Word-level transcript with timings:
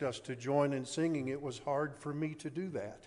asked 0.00 0.08
us 0.08 0.20
to 0.20 0.34
join 0.34 0.72
in 0.72 0.84
singing, 0.84 1.28
it 1.28 1.42
was 1.42 1.58
hard 1.58 1.94
for 1.94 2.14
me 2.14 2.34
to 2.34 2.48
do 2.48 2.70
that. 2.70 3.06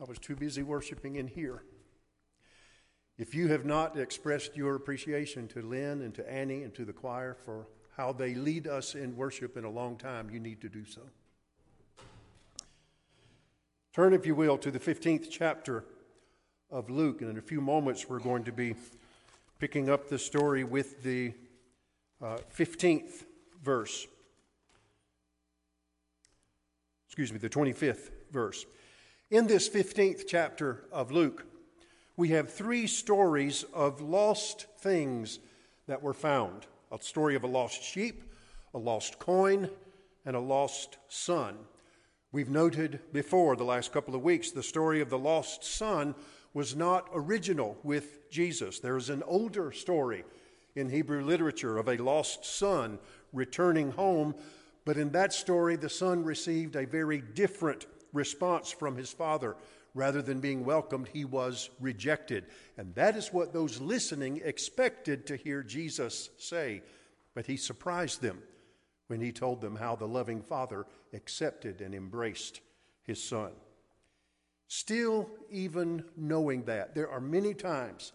I 0.00 0.04
was 0.04 0.18
too 0.18 0.34
busy 0.34 0.62
worshiping 0.62 1.16
in 1.16 1.28
here. 1.28 1.62
If 3.16 3.34
you 3.34 3.48
have 3.48 3.64
not 3.64 3.96
expressed 3.96 4.56
your 4.56 4.74
appreciation 4.74 5.46
to 5.48 5.62
Lynn 5.62 6.02
and 6.02 6.12
to 6.14 6.32
Annie 6.32 6.64
and 6.64 6.74
to 6.74 6.84
the 6.84 6.92
choir 6.92 7.34
for 7.44 7.68
how 7.96 8.12
they 8.12 8.34
lead 8.34 8.66
us 8.66 8.96
in 8.96 9.16
worship 9.16 9.56
in 9.56 9.64
a 9.64 9.70
long 9.70 9.96
time, 9.96 10.30
you 10.30 10.40
need 10.40 10.60
to 10.62 10.68
do 10.68 10.84
so. 10.84 11.02
Turn, 13.94 14.14
if 14.14 14.26
you 14.26 14.34
will, 14.34 14.58
to 14.58 14.70
the 14.72 14.80
15th 14.80 15.28
chapter 15.30 15.84
of 16.70 16.90
Luke, 16.90 17.20
and 17.20 17.30
in 17.30 17.38
a 17.38 17.42
few 17.42 17.60
moments 17.60 18.08
we're 18.08 18.18
going 18.18 18.44
to 18.44 18.52
be 18.52 18.74
picking 19.60 19.88
up 19.88 20.08
the 20.08 20.18
story 20.18 20.64
with 20.64 21.04
the 21.04 21.32
uh, 22.20 22.38
15th 22.56 23.24
verse. 23.62 24.08
Excuse 27.12 27.30
me, 27.30 27.36
the 27.36 27.50
25th 27.50 28.08
verse. 28.30 28.64
In 29.30 29.46
this 29.46 29.68
15th 29.68 30.22
chapter 30.26 30.86
of 30.90 31.10
Luke, 31.10 31.44
we 32.16 32.28
have 32.28 32.50
three 32.50 32.86
stories 32.86 33.66
of 33.74 34.00
lost 34.00 34.64
things 34.78 35.38
that 35.86 36.02
were 36.02 36.14
found 36.14 36.64
a 36.90 36.98
story 37.02 37.36
of 37.36 37.44
a 37.44 37.46
lost 37.46 37.82
sheep, 37.82 38.22
a 38.72 38.78
lost 38.78 39.18
coin, 39.18 39.68
and 40.24 40.34
a 40.34 40.40
lost 40.40 40.96
son. 41.08 41.58
We've 42.32 42.48
noted 42.48 43.00
before 43.12 43.56
the 43.56 43.64
last 43.64 43.92
couple 43.92 44.14
of 44.14 44.22
weeks 44.22 44.50
the 44.50 44.62
story 44.62 45.02
of 45.02 45.10
the 45.10 45.18
lost 45.18 45.64
son 45.64 46.14
was 46.54 46.74
not 46.74 47.10
original 47.12 47.76
with 47.82 48.30
Jesus. 48.30 48.78
There 48.78 48.96
is 48.96 49.10
an 49.10 49.22
older 49.24 49.70
story 49.70 50.24
in 50.74 50.88
Hebrew 50.88 51.22
literature 51.22 51.76
of 51.76 51.90
a 51.90 51.98
lost 51.98 52.46
son 52.46 52.98
returning 53.34 53.90
home, 53.90 54.34
but 54.84 54.96
in 54.96 55.10
that 55.12 55.32
story, 55.32 55.76
the 55.76 55.88
son 55.88 56.24
received 56.24 56.76
a 56.76 56.86
very 56.86 57.20
different 57.20 57.86
response 58.12 58.70
from 58.70 58.96
his 58.96 59.12
father. 59.12 59.56
Rather 59.94 60.22
than 60.22 60.40
being 60.40 60.64
welcomed, 60.64 61.08
he 61.12 61.24
was 61.24 61.68
rejected. 61.78 62.46
And 62.78 62.94
that 62.94 63.16
is 63.16 63.32
what 63.32 63.52
those 63.52 63.80
listening 63.80 64.40
expected 64.42 65.26
to 65.26 65.36
hear 65.36 65.62
Jesus 65.62 66.30
say. 66.38 66.82
But 67.34 67.46
he 67.46 67.56
surprised 67.56 68.22
them 68.22 68.42
when 69.08 69.20
he 69.20 69.32
told 69.32 69.60
them 69.60 69.76
how 69.76 69.94
the 69.94 70.08
loving 70.08 70.42
father 70.42 70.86
accepted 71.12 71.80
and 71.80 71.94
embraced 71.94 72.60
his 73.02 73.22
son. 73.22 73.52
Still, 74.68 75.28
even 75.50 76.04
knowing 76.16 76.64
that, 76.64 76.94
there 76.94 77.10
are 77.10 77.20
many 77.20 77.52
times 77.52 78.12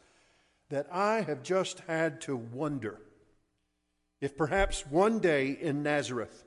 that 0.69 0.87
I 0.91 1.21
have 1.21 1.43
just 1.43 1.81
had 1.81 2.19
to 2.21 2.35
wonder 2.35 2.99
if 4.19 4.35
perhaps 4.35 4.85
one 4.87 5.19
day 5.19 5.52
in 5.61 5.83
Nazareth, 5.83 6.43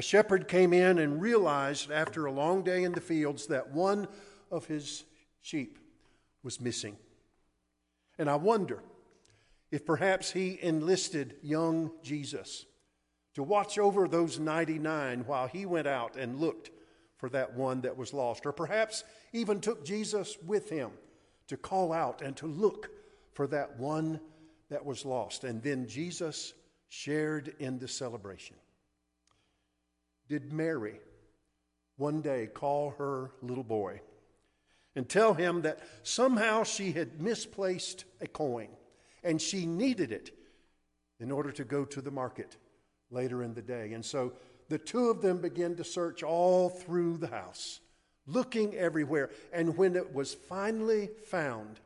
a 0.00 0.02
shepherd 0.02 0.48
came 0.48 0.72
in 0.72 0.98
and 0.98 1.20
realized 1.20 1.90
after 1.90 2.24
a 2.24 2.32
long 2.32 2.62
day 2.62 2.84
in 2.84 2.92
the 2.92 3.02
fields 3.02 3.48
that 3.48 3.70
one 3.70 4.08
of 4.50 4.64
his 4.64 5.04
sheep 5.42 5.78
was 6.42 6.58
missing. 6.58 6.96
And 8.18 8.30
I 8.30 8.36
wonder 8.36 8.82
if 9.70 9.84
perhaps 9.84 10.32
he 10.32 10.58
enlisted 10.62 11.34
young 11.42 11.90
Jesus 12.02 12.64
to 13.34 13.42
watch 13.42 13.78
over 13.78 14.08
those 14.08 14.38
99 14.38 15.24
while 15.26 15.48
he 15.48 15.66
went 15.66 15.86
out 15.86 16.16
and 16.16 16.40
looked 16.40 16.70
for 17.18 17.28
that 17.28 17.52
one 17.52 17.82
that 17.82 17.98
was 17.98 18.14
lost, 18.14 18.46
or 18.46 18.52
perhaps 18.52 19.04
even 19.34 19.60
took 19.60 19.84
Jesus 19.84 20.38
with 20.46 20.70
him 20.70 20.92
to 21.48 21.58
call 21.58 21.92
out 21.92 22.22
and 22.22 22.34
to 22.38 22.46
look 22.46 22.88
for 23.34 23.46
that 23.48 23.78
one 23.78 24.18
that 24.70 24.82
was 24.82 25.04
lost. 25.04 25.44
And 25.44 25.62
then 25.62 25.86
Jesus 25.86 26.54
shared 26.88 27.54
in 27.58 27.78
the 27.78 27.86
celebration. 27.86 28.56
Did 30.30 30.52
Mary 30.52 31.00
one 31.96 32.20
day 32.20 32.46
call 32.46 32.94
her 32.98 33.32
little 33.42 33.64
boy 33.64 34.00
and 34.94 35.08
tell 35.08 35.34
him 35.34 35.62
that 35.62 35.80
somehow 36.04 36.62
she 36.62 36.92
had 36.92 37.20
misplaced 37.20 38.04
a 38.20 38.28
coin 38.28 38.68
and 39.24 39.42
she 39.42 39.66
needed 39.66 40.12
it 40.12 40.30
in 41.18 41.32
order 41.32 41.50
to 41.50 41.64
go 41.64 41.84
to 41.84 42.00
the 42.00 42.12
market 42.12 42.56
later 43.10 43.42
in 43.42 43.54
the 43.54 43.60
day? 43.60 43.92
And 43.92 44.04
so 44.04 44.34
the 44.68 44.78
two 44.78 45.10
of 45.10 45.20
them 45.20 45.38
began 45.38 45.74
to 45.74 45.82
search 45.82 46.22
all 46.22 46.68
through 46.68 47.16
the 47.16 47.26
house, 47.26 47.80
looking 48.24 48.76
everywhere. 48.76 49.30
And 49.52 49.76
when 49.76 49.96
it 49.96 50.14
was 50.14 50.32
finally 50.32 51.10
found, 51.26 51.80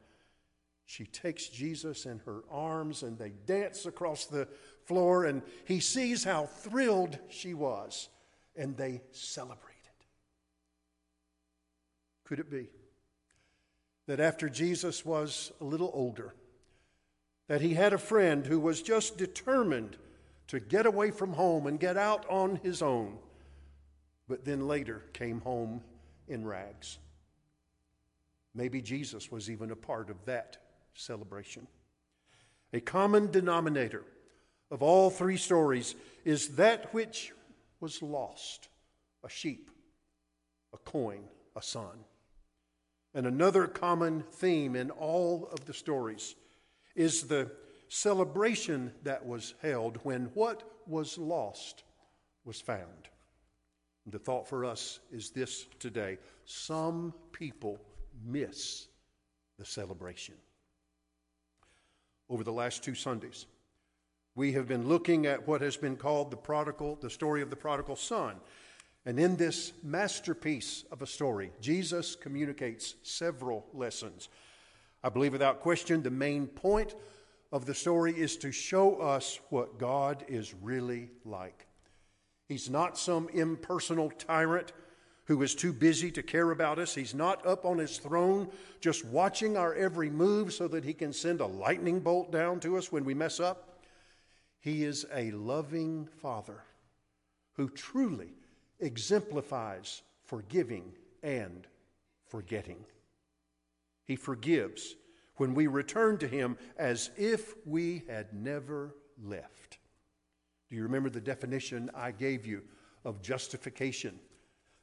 she 0.84 1.06
takes 1.06 1.48
Jesus 1.48 2.04
in 2.04 2.18
her 2.26 2.42
arms 2.50 3.04
and 3.04 3.18
they 3.18 3.32
dance 3.46 3.86
across 3.86 4.26
the 4.26 4.48
floor, 4.84 5.24
and 5.24 5.40
he 5.64 5.80
sees 5.80 6.24
how 6.24 6.44
thrilled 6.44 7.18
she 7.30 7.54
was, 7.54 8.10
and 8.56 8.76
they 8.76 9.02
celebrated. 9.12 9.74
Could 12.24 12.40
it 12.40 12.50
be 12.50 12.68
that 14.06 14.20
after 14.20 14.48
Jesus 14.48 15.04
was 15.04 15.52
a 15.60 15.64
little 15.64 15.90
older, 15.94 16.34
that 17.48 17.60
he 17.60 17.74
had 17.74 17.92
a 17.92 17.98
friend 17.98 18.46
who 18.46 18.58
was 18.58 18.82
just 18.82 19.18
determined 19.18 19.96
to 20.48 20.60
get 20.60 20.86
away 20.86 21.10
from 21.10 21.32
home 21.32 21.66
and 21.66 21.80
get 21.80 21.96
out 21.96 22.26
on 22.28 22.56
his 22.56 22.82
own, 22.82 23.16
but 24.28 24.44
then 24.44 24.66
later 24.66 25.02
came 25.12 25.40
home 25.40 25.82
in 26.28 26.46
rags. 26.46 26.98
Maybe 28.54 28.80
Jesus 28.80 29.30
was 29.30 29.50
even 29.50 29.70
a 29.70 29.76
part 29.76 30.10
of 30.10 30.24
that 30.26 30.58
celebration. 30.94 31.66
A 32.72 32.80
common 32.80 33.30
denominator 33.30 34.04
of 34.70 34.82
all 34.82 35.10
three 35.10 35.36
stories 35.36 35.94
is 36.24 36.56
that 36.56 36.92
which 36.94 37.32
was 37.84 38.00
lost 38.00 38.68
a 39.24 39.28
sheep, 39.28 39.70
a 40.72 40.78
coin, 40.78 41.20
a 41.54 41.60
son. 41.60 41.98
And 43.12 43.26
another 43.26 43.66
common 43.66 44.24
theme 44.32 44.74
in 44.74 44.90
all 44.90 45.50
of 45.52 45.66
the 45.66 45.74
stories 45.74 46.34
is 46.96 47.24
the 47.24 47.50
celebration 47.88 48.90
that 49.02 49.26
was 49.26 49.52
held 49.60 49.98
when 49.98 50.30
what 50.32 50.62
was 50.86 51.18
lost 51.18 51.82
was 52.46 52.58
found. 52.58 53.10
The 54.06 54.18
thought 54.18 54.48
for 54.48 54.64
us 54.64 55.00
is 55.12 55.28
this 55.28 55.66
today 55.78 56.16
some 56.46 57.12
people 57.32 57.78
miss 58.24 58.88
the 59.58 59.66
celebration. 59.66 60.36
Over 62.30 62.44
the 62.44 62.52
last 62.52 62.82
two 62.82 62.94
Sundays, 62.94 63.44
we 64.36 64.52
have 64.52 64.66
been 64.66 64.88
looking 64.88 65.26
at 65.26 65.46
what 65.46 65.60
has 65.60 65.76
been 65.76 65.96
called 65.96 66.30
the 66.30 66.36
prodigal, 66.36 66.98
the 67.00 67.10
story 67.10 67.40
of 67.40 67.50
the 67.50 67.56
prodigal 67.56 67.96
son. 67.96 68.36
And 69.06 69.20
in 69.20 69.36
this 69.36 69.72
masterpiece 69.82 70.84
of 70.90 71.02
a 71.02 71.06
story, 71.06 71.52
Jesus 71.60 72.16
communicates 72.16 72.94
several 73.02 73.66
lessons. 73.72 74.28
I 75.02 75.10
believe 75.10 75.32
without 75.32 75.60
question 75.60 76.02
the 76.02 76.10
main 76.10 76.46
point 76.46 76.94
of 77.52 77.66
the 77.66 77.74
story 77.74 78.12
is 78.12 78.36
to 78.38 78.50
show 78.50 78.96
us 78.96 79.38
what 79.50 79.78
God 79.78 80.24
is 80.26 80.54
really 80.54 81.10
like. 81.24 81.66
He's 82.48 82.68
not 82.68 82.98
some 82.98 83.28
impersonal 83.28 84.10
tyrant 84.10 84.72
who 85.26 85.42
is 85.42 85.54
too 85.54 85.72
busy 85.72 86.10
to 86.10 86.22
care 86.22 86.50
about 86.50 86.78
us. 86.78 86.94
He's 86.94 87.14
not 87.14 87.46
up 87.46 87.64
on 87.64 87.78
his 87.78 87.98
throne 87.98 88.48
just 88.80 89.04
watching 89.04 89.56
our 89.56 89.74
every 89.74 90.10
move 90.10 90.52
so 90.52 90.66
that 90.68 90.84
he 90.84 90.92
can 90.92 91.12
send 91.12 91.40
a 91.40 91.46
lightning 91.46 92.00
bolt 92.00 92.32
down 92.32 92.60
to 92.60 92.76
us 92.76 92.90
when 92.90 93.04
we 93.04 93.14
mess 93.14 93.38
up. 93.38 93.73
He 94.64 94.82
is 94.82 95.04
a 95.12 95.30
loving 95.32 96.08
father 96.22 96.64
who 97.52 97.68
truly 97.68 98.30
exemplifies 98.80 100.00
forgiving 100.24 100.94
and 101.22 101.66
forgetting. 102.28 102.86
He 104.06 104.16
forgives 104.16 104.96
when 105.36 105.52
we 105.52 105.66
return 105.66 106.16
to 106.16 106.26
Him 106.26 106.56
as 106.78 107.10
if 107.18 107.54
we 107.66 108.04
had 108.08 108.32
never 108.32 108.94
left. 109.22 109.76
Do 110.70 110.76
you 110.76 110.84
remember 110.84 111.10
the 111.10 111.20
definition 111.20 111.90
I 111.94 112.10
gave 112.10 112.46
you 112.46 112.62
of 113.04 113.20
justification? 113.20 114.18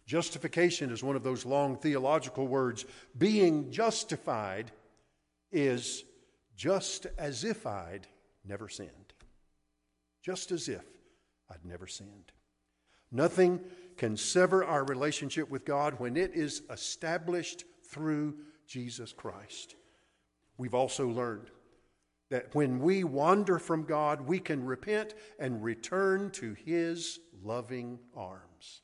Justification 0.06 0.92
is 0.92 1.02
one 1.02 1.16
of 1.16 1.24
those 1.24 1.44
long 1.44 1.76
theological 1.76 2.46
words. 2.46 2.86
Being 3.18 3.72
justified 3.72 4.72
is 5.52 6.04
just 6.56 7.08
as 7.18 7.44
if 7.44 7.66
I'd 7.66 8.06
never 8.46 8.70
sinned. 8.70 9.01
Just 10.22 10.52
as 10.52 10.70
if 10.70 10.86
I'd 11.50 11.66
never 11.66 11.88
sinned. 11.88 12.32
Nothing 13.12 13.60
can 13.98 14.16
sever 14.16 14.64
our 14.64 14.86
relationship 14.86 15.50
with 15.50 15.66
God 15.66 16.00
when 16.00 16.16
it 16.16 16.32
is 16.34 16.64
established 16.70 17.66
through 17.90 18.36
Jesus 18.68 19.12
Christ. 19.12 19.76
We've 20.58 20.74
also 20.74 21.08
learned 21.08 21.50
that 22.30 22.56
when 22.56 22.80
we 22.80 23.04
wander 23.04 23.60
from 23.60 23.84
God, 23.84 24.22
we 24.22 24.40
can 24.40 24.66
repent 24.66 25.14
and 25.38 25.62
return 25.62 26.32
to 26.32 26.54
His 26.54 27.20
loving 27.44 28.00
arms. 28.16 28.82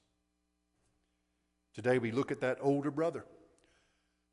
Today, 1.74 2.00
we 2.00 2.12
look 2.12 2.32
at 2.32 2.42
that 2.42 2.58
older 2.60 2.92
brother 2.92 3.24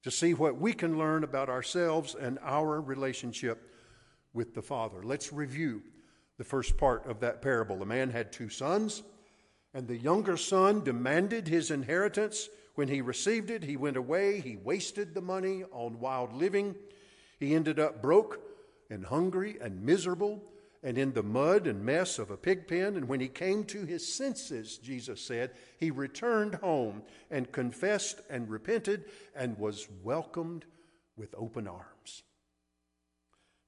to 0.03 0.11
see 0.11 0.35
what 0.35 0.57
we 0.57 0.73
can 0.73 0.99
learn 0.99 1.23
about 1.23 1.49
ourselves 1.49 2.15
and 2.15 2.39
our 2.43 2.81
relationship 2.81 3.71
with 4.33 4.55
the 4.55 4.63
Father. 4.63 5.03
Let's 5.05 5.33
review 5.33 5.83
the 6.39 6.45
first 6.45 6.77
part 6.77 7.07
of 7.07 7.21
that 7.21 7.43
parable. 7.43 7.79
The 7.79 7.87
man 7.87 8.11
had 8.11 8.33
two 8.33 8.49
sons, 8.49 9.03
And 9.73 9.89
the 9.89 9.97
younger 9.97 10.37
son 10.37 10.85
demanded 10.85 11.49
his 11.49 11.71
inheritance. 11.71 12.49
When 12.75 12.89
he 12.89 13.01
received 13.01 13.51
it, 13.51 13.65
he 13.65 13.77
went 13.77 13.97
away. 13.97 14.41
He 14.41 14.57
wasted 14.57 15.15
the 15.15 15.21
money 15.21 15.65
on 15.73 16.01
wild 16.01 16.33
living. 16.33 16.75
He 17.41 17.55
ended 17.55 17.79
up 17.79 18.01
broke 18.01 18.41
and 18.91 19.05
hungry 19.05 19.57
and 19.61 19.83
miserable 19.83 20.43
and 20.85 20.99
in 20.99 21.15
the 21.15 21.23
mud 21.23 21.67
and 21.67 21.83
mess 21.83 22.19
of 22.19 22.31
a 22.31 22.37
pig 22.37 22.69
pen. 22.69 22.97
And 22.97 23.09
when 23.09 23.19
he 23.19 23.29
came 23.29 23.65
to 23.65 23.87
his 23.87 24.07
senses, 24.07 24.77
Jesus 24.77 25.21
said, 25.21 25.53
he 25.81 25.91
returned 25.91 26.57
home 26.57 27.03
and 27.31 27.51
confessed 27.51 28.21
and 28.29 28.51
repented 28.51 29.07
and 29.35 29.59
was 29.59 29.89
welcomed 30.03 30.67
with 31.17 31.35
open 31.37 31.67
arms. 31.67 32.23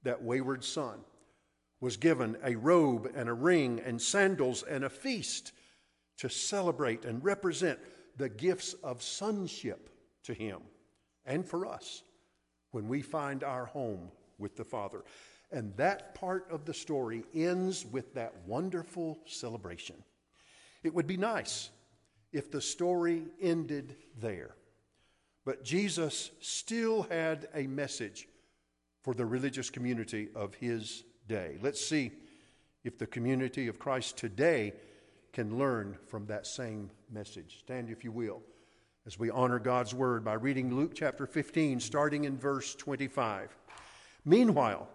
That 0.03 0.23
wayward 0.23 0.63
son 0.63 1.01
was 1.81 1.97
given 1.97 2.37
a 2.43 2.57
robe 2.57 3.11
and 3.15 3.29
a 3.29 3.35
ring 3.35 3.81
and 3.85 4.01
sandals 4.01 4.63
and 4.63 4.85
a 4.85 4.91
feast 4.91 5.53
to 6.19 6.29
celebrate 6.29 7.05
and 7.05 7.25
represent 7.25 7.79
the 8.17 8.29
gifts 8.29 8.75
of 8.83 9.03
sonship 9.03 9.91
to 10.25 10.33
him 10.33 10.61
and 11.27 11.45
for 11.45 11.67
us 11.67 12.03
when 12.71 12.89
we 12.89 13.03
find 13.03 13.45
our 13.45 13.67
home 13.67 14.11
with 14.39 14.57
the 14.57 14.65
Father. 14.65 15.05
And 15.53 15.77
that 15.77 16.15
part 16.15 16.49
of 16.51 16.65
the 16.65 16.75
story 16.75 17.25
ends 17.35 17.85
with 17.85 18.15
that 18.15 18.35
wonderful 18.47 19.19
celebration. 19.27 19.97
It 20.83 20.95
would 20.95 21.07
be 21.07 21.17
nice 21.17 21.71
if 22.33 22.51
the 22.51 22.61
story 22.61 23.25
ended 23.41 23.97
there. 24.19 24.57
But 25.45 25.65
Jesus 25.65 26.31
still 26.41 27.05
had 27.05 27.49
a 27.55 27.67
message 27.67 28.29
for 29.03 29.15
the 29.15 29.25
religious 29.25 29.71
community 29.71 30.29
of 30.35 30.55
his 30.55 31.05
day. 31.29 31.59
Let's 31.63 31.85
see 31.85 32.13
if 32.85 32.99
the 32.99 33.07
community 33.07 33.69
of 33.69 33.79
Christ 33.79 34.17
today 34.17 34.73
can 35.33 35.59
learn 35.59 35.99
from 36.07 36.27
that 36.27 36.47
same 36.47 36.91
message. 37.11 37.59
Stand, 37.59 37.91
if 37.91 38.05
you 38.05 38.13
will, 38.13 38.41
as 39.07 39.19
we 39.19 39.31
honor 39.31 39.59
God's 39.59 39.95
word 39.95 40.25
by 40.25 40.35
reading 40.35 40.75
Luke 40.75 40.93
chapter 40.95 41.27
15, 41.27 41.81
starting 41.81 42.25
in 42.25 42.39
verse 42.39 42.75
25. 42.75 43.57
Meanwhile, 44.25 44.89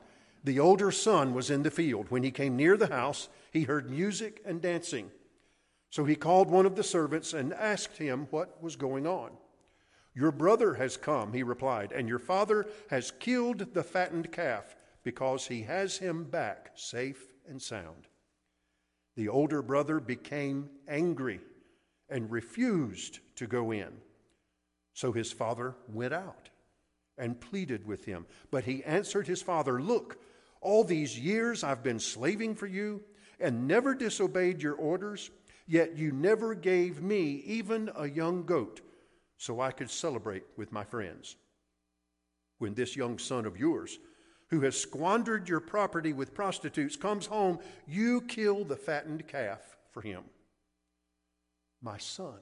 the 0.44 0.60
older 0.60 0.92
son 0.92 1.33
was 1.33 1.51
in 1.51 1.63
the 1.63 1.69
field. 1.69 2.07
When 2.10 2.24
he 2.24 2.31
came 2.31 2.56
near 2.56 2.75
the 2.75 2.88
house, 2.88 3.30
he 3.51 3.63
heard 3.63 3.89
music 3.89 4.42
and 4.45 4.62
dancing. 4.62 5.12
So 5.89 6.06
he 6.06 6.16
called 6.16 6.50
one 6.50 6.66
of 6.66 6.75
the 6.75 6.84
servants 6.84 7.34
and 7.34 7.54
asked 7.54 7.98
him 7.98 8.27
what 8.31 8.63
was 8.63 8.75
going 8.75 9.06
on. 9.06 9.31
Your 10.16 10.31
brother 10.31 10.74
has 10.75 10.98
come, 10.98 11.34
he 11.34 11.44
replied, 11.44 11.92
and 11.92 12.07
your 12.07 12.19
father 12.19 12.66
has 12.89 13.12
killed 13.12 13.74
the 13.74 13.84
fattened 13.84 14.31
calf 14.31 14.75
because 15.03 15.48
he 15.48 15.63
has 15.63 15.98
him 15.98 16.24
back 16.24 16.71
safe 16.75 17.33
and 17.48 17.62
sound. 17.62 18.07
The 19.15 19.30
older 19.30 19.62
brother 19.62 20.00
became 20.00 20.69
angry 20.88 21.42
and 22.09 22.31
refused 22.31 23.19
to 23.36 23.48
go 23.48 23.71
in. 23.71 23.89
So 24.94 25.12
his 25.12 25.31
father 25.31 25.75
went 25.88 26.13
out 26.13 26.50
and 27.18 27.39
pleaded 27.39 27.86
with 27.86 28.06
him. 28.06 28.25
But 28.51 28.65
he 28.65 28.83
answered 28.83 29.27
his 29.27 29.42
father, 29.42 29.81
Look, 29.81 30.18
all 30.59 30.83
these 30.83 31.18
years 31.18 31.63
I've 31.63 31.83
been 31.83 32.00
slaving 32.00 32.56
for 32.56 32.68
you 32.68 33.01
and 33.39 33.68
never 33.68 33.95
disobeyed 33.95 34.62
your 34.62 34.75
orders, 34.75 35.31
yet 35.68 35.98
you 35.98 36.12
never 36.12 36.53
gave 36.53 37.01
me 37.01 37.44
even 37.45 37.89
a 37.95 38.07
young 38.07 38.44
goat 38.44 38.81
so 39.38 39.59
I 39.59 39.71
could 39.71 39.89
celebrate 39.89 40.44
with 40.56 40.71
my 40.71 40.83
friends. 40.83 41.36
When 42.59 42.75
this 42.75 42.95
young 42.95 43.18
son 43.18 43.45
of 43.45 43.57
yours, 43.57 43.98
who 44.51 44.62
has 44.62 44.80
squandered 44.80 45.48
your 45.48 45.62
property 45.62 46.12
with 46.12 46.33
prostitutes, 46.33 46.98
comes 46.98 47.25
home, 47.25 47.57
you 47.88 48.21
kill 48.21 48.65
the 48.65 48.75
fattened 48.75 49.25
calf 49.27 49.62
for 49.92 50.01
him. 50.01 50.24
My 51.81 51.98
son, 51.98 52.38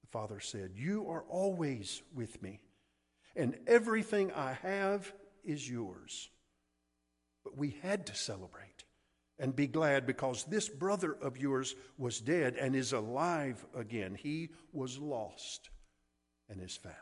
the 0.00 0.08
father 0.10 0.40
said, 0.40 0.72
You 0.74 1.08
are 1.10 1.24
always 1.28 2.02
with 2.14 2.42
me, 2.42 2.60
and 3.36 3.58
everything 3.66 4.32
I 4.32 4.54
have 4.62 5.12
is 5.44 5.68
yours. 5.68 6.30
But 7.44 7.58
we 7.58 7.76
had 7.82 8.06
to 8.06 8.14
celebrate 8.14 8.84
and 9.38 9.54
be 9.54 9.66
glad 9.66 10.06
because 10.06 10.44
this 10.44 10.68
brother 10.68 11.12
of 11.12 11.36
yours 11.36 11.74
was 11.98 12.20
dead 12.20 12.56
and 12.56 12.74
is 12.74 12.92
alive 12.92 13.64
again. 13.74 14.14
He 14.14 14.50
was 14.72 14.98
lost 14.98 15.70
and 16.48 16.60
is 16.60 16.76
found. 16.76 16.94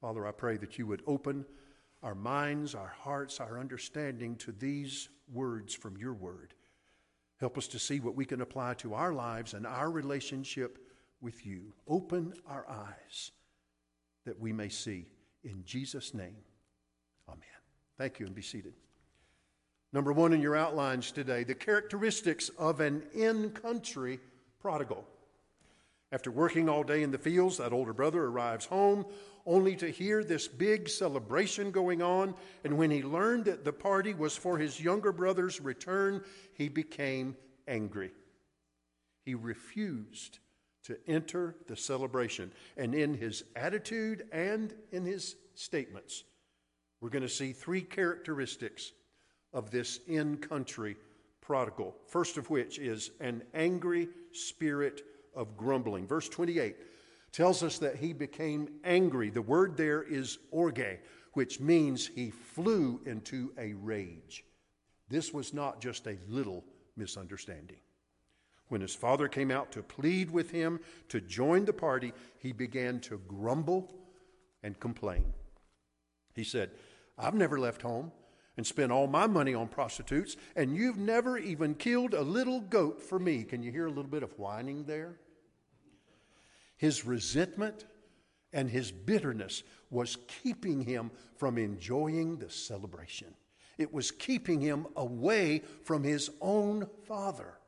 Father, 0.00 0.26
I 0.26 0.32
pray 0.32 0.56
that 0.56 0.78
you 0.78 0.86
would 0.86 1.02
open 1.06 1.44
our 2.02 2.14
minds, 2.14 2.74
our 2.74 2.94
hearts, 3.02 3.40
our 3.40 3.58
understanding 3.58 4.36
to 4.36 4.52
these 4.52 5.08
words 5.32 5.74
from 5.74 5.96
your 5.96 6.14
word. 6.14 6.54
Help 7.38 7.56
us 7.56 7.68
to 7.68 7.78
see 7.78 8.00
what 8.00 8.16
we 8.16 8.24
can 8.24 8.40
apply 8.40 8.74
to 8.74 8.94
our 8.94 9.12
lives 9.12 9.54
and 9.54 9.66
our 9.66 9.90
relationship 9.90 10.78
with 11.20 11.46
you. 11.46 11.72
Open 11.88 12.34
our 12.46 12.68
eyes 12.68 13.32
that 14.24 14.38
we 14.38 14.52
may 14.52 14.68
see. 14.68 15.06
In 15.44 15.62
Jesus' 15.64 16.12
name, 16.12 16.36
amen. 17.28 17.40
Thank 17.96 18.20
you 18.20 18.26
and 18.26 18.34
be 18.34 18.42
seated. 18.42 18.74
Number 19.92 20.12
one 20.12 20.32
in 20.32 20.40
your 20.40 20.56
outlines 20.56 21.10
today 21.10 21.44
the 21.44 21.54
characteristics 21.54 22.50
of 22.58 22.80
an 22.80 23.02
in 23.14 23.50
country 23.50 24.20
prodigal. 24.60 25.04
After 26.12 26.30
working 26.30 26.68
all 26.68 26.82
day 26.82 27.02
in 27.02 27.10
the 27.10 27.18
fields, 27.18 27.58
that 27.58 27.72
older 27.72 27.92
brother 27.92 28.24
arrives 28.24 28.66
home 28.66 29.06
only 29.50 29.74
to 29.74 29.90
hear 29.90 30.22
this 30.22 30.46
big 30.46 30.88
celebration 30.88 31.72
going 31.72 32.00
on. 32.00 32.34
And 32.62 32.78
when 32.78 32.92
he 32.92 33.02
learned 33.02 33.46
that 33.46 33.64
the 33.64 33.72
party 33.72 34.14
was 34.14 34.36
for 34.36 34.56
his 34.56 34.80
younger 34.80 35.10
brother's 35.10 35.60
return, 35.60 36.22
he 36.54 36.68
became 36.68 37.36
angry. 37.66 38.12
He 39.24 39.34
refused 39.34 40.38
to 40.84 40.96
enter 41.08 41.56
the 41.66 41.76
celebration. 41.76 42.52
And 42.76 42.94
in 42.94 43.14
his 43.14 43.42
attitude 43.56 44.24
and 44.30 44.72
in 44.92 45.04
his 45.04 45.34
statements, 45.56 46.22
we're 47.00 47.10
going 47.10 47.22
to 47.22 47.28
see 47.28 47.52
three 47.52 47.82
characteristics 47.82 48.92
of 49.52 49.72
this 49.72 49.98
in 50.06 50.36
country 50.36 50.96
prodigal. 51.40 51.96
First 52.06 52.36
of 52.36 52.50
which 52.50 52.78
is 52.78 53.10
an 53.18 53.42
angry 53.52 54.08
spirit 54.30 55.02
of 55.34 55.56
grumbling. 55.56 56.06
Verse 56.06 56.28
28 56.28 56.76
tells 57.32 57.62
us 57.62 57.78
that 57.78 57.96
he 57.96 58.12
became 58.12 58.68
angry. 58.84 59.30
The 59.30 59.42
word 59.42 59.76
there 59.76 60.02
is 60.02 60.38
orge, 60.50 60.98
which 61.34 61.60
means 61.60 62.06
he 62.06 62.30
flew 62.30 63.00
into 63.06 63.52
a 63.58 63.74
rage. 63.74 64.44
This 65.08 65.32
was 65.32 65.54
not 65.54 65.80
just 65.80 66.06
a 66.06 66.18
little 66.28 66.64
misunderstanding. 66.96 67.78
When 68.68 68.80
his 68.80 68.94
father 68.94 69.26
came 69.26 69.50
out 69.50 69.72
to 69.72 69.82
plead 69.82 70.30
with 70.30 70.50
him 70.50 70.80
to 71.08 71.20
join 71.20 71.64
the 71.64 71.72
party, 71.72 72.12
he 72.38 72.52
began 72.52 73.00
to 73.00 73.20
grumble 73.26 73.92
and 74.62 74.78
complain. 74.78 75.32
He 76.34 76.44
said, 76.44 76.70
I've 77.18 77.34
never 77.34 77.58
left 77.58 77.82
home 77.82 78.12
and 78.56 78.66
spent 78.66 78.92
all 78.92 79.06
my 79.06 79.26
money 79.26 79.54
on 79.54 79.68
prostitutes, 79.68 80.36
and 80.54 80.76
you've 80.76 80.98
never 80.98 81.38
even 81.38 81.74
killed 81.74 82.14
a 82.14 82.22
little 82.22 82.60
goat 82.60 83.02
for 83.02 83.18
me. 83.18 83.42
Can 83.42 83.62
you 83.62 83.72
hear 83.72 83.86
a 83.86 83.90
little 83.90 84.04
bit 84.04 84.22
of 84.22 84.38
whining 84.38 84.84
there? 84.84 85.16
His 86.80 87.04
resentment 87.04 87.84
and 88.54 88.70
his 88.70 88.90
bitterness 88.90 89.62
was 89.90 90.16
keeping 90.42 90.80
him 90.80 91.10
from 91.36 91.58
enjoying 91.58 92.38
the 92.38 92.48
celebration. 92.48 93.34
It 93.76 93.92
was 93.92 94.10
keeping 94.10 94.62
him 94.62 94.86
away 94.96 95.62
from 95.84 96.02
his 96.02 96.30
own 96.40 96.88
father 97.06 97.58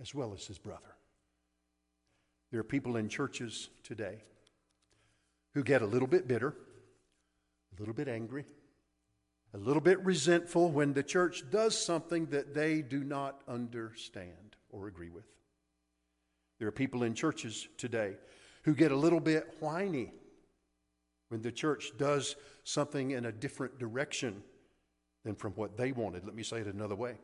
as 0.00 0.14
well 0.14 0.32
as 0.32 0.46
his 0.46 0.56
brother. 0.56 0.96
There 2.50 2.60
are 2.60 2.64
people 2.64 2.96
in 2.96 3.10
churches 3.10 3.68
today 3.82 4.22
who 5.52 5.62
get 5.62 5.82
a 5.82 5.86
little 5.86 6.08
bit 6.08 6.26
bitter 6.26 6.54
a 7.76 7.78
little 7.78 7.94
bit 7.94 8.08
angry, 8.08 8.46
a 9.52 9.58
little 9.58 9.82
bit 9.82 10.02
resentful 10.02 10.70
when 10.70 10.94
the 10.94 11.02
church 11.02 11.44
does 11.50 11.78
something 11.78 12.24
that 12.30 12.54
they 12.54 12.80
do 12.80 13.04
not 13.04 13.42
understand 13.46 14.56
or 14.70 14.88
agree 14.88 15.10
with. 15.10 15.26
There 16.58 16.68
are 16.68 16.72
people 16.72 17.02
in 17.04 17.14
churches 17.14 17.68
today 17.76 18.14
who 18.62 18.74
get 18.74 18.92
a 18.92 18.96
little 18.96 19.20
bit 19.20 19.56
whiny 19.60 20.12
when 21.28 21.42
the 21.42 21.52
church 21.52 21.92
does 21.98 22.36
something 22.64 23.12
in 23.12 23.26
a 23.26 23.32
different 23.32 23.78
direction 23.78 24.42
than 25.24 25.34
from 25.34 25.52
what 25.52 25.76
they 25.76 25.92
wanted. 25.92 26.24
Let 26.24 26.34
me 26.34 26.42
say 26.42 26.58
it 26.58 26.66
another 26.66 26.94
way. 26.94 27.16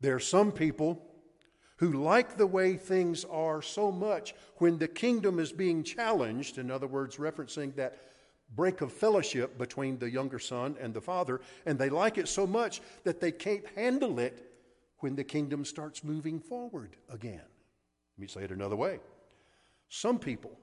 There 0.00 0.14
are 0.14 0.20
some 0.20 0.52
people 0.52 1.02
who 1.78 1.92
like 1.92 2.36
the 2.36 2.46
way 2.46 2.76
things 2.76 3.24
are 3.24 3.60
so 3.60 3.90
much 3.90 4.34
when 4.56 4.78
the 4.78 4.88
kingdom 4.88 5.38
is 5.38 5.52
being 5.52 5.82
challenged, 5.82 6.58
in 6.58 6.70
other 6.70 6.86
words, 6.86 7.16
referencing 7.16 7.74
that 7.76 7.98
break 8.54 8.80
of 8.80 8.92
fellowship 8.92 9.58
between 9.58 9.98
the 9.98 10.10
younger 10.10 10.38
son 10.38 10.76
and 10.80 10.94
the 10.94 11.00
father, 11.00 11.40
and 11.66 11.78
they 11.78 11.90
like 11.90 12.16
it 12.16 12.28
so 12.28 12.46
much 12.46 12.80
that 13.04 13.20
they 13.20 13.32
can't 13.32 13.66
handle 13.74 14.18
it 14.18 14.52
when 15.00 15.16
the 15.16 15.24
kingdom 15.24 15.64
starts 15.64 16.04
moving 16.04 16.40
forward 16.40 16.96
again. 17.10 17.42
Let 18.16 18.22
me 18.22 18.28
say 18.28 18.44
it 18.44 18.50
another 18.50 18.76
way. 18.76 19.00
Some 19.88 20.18
people 20.18 20.58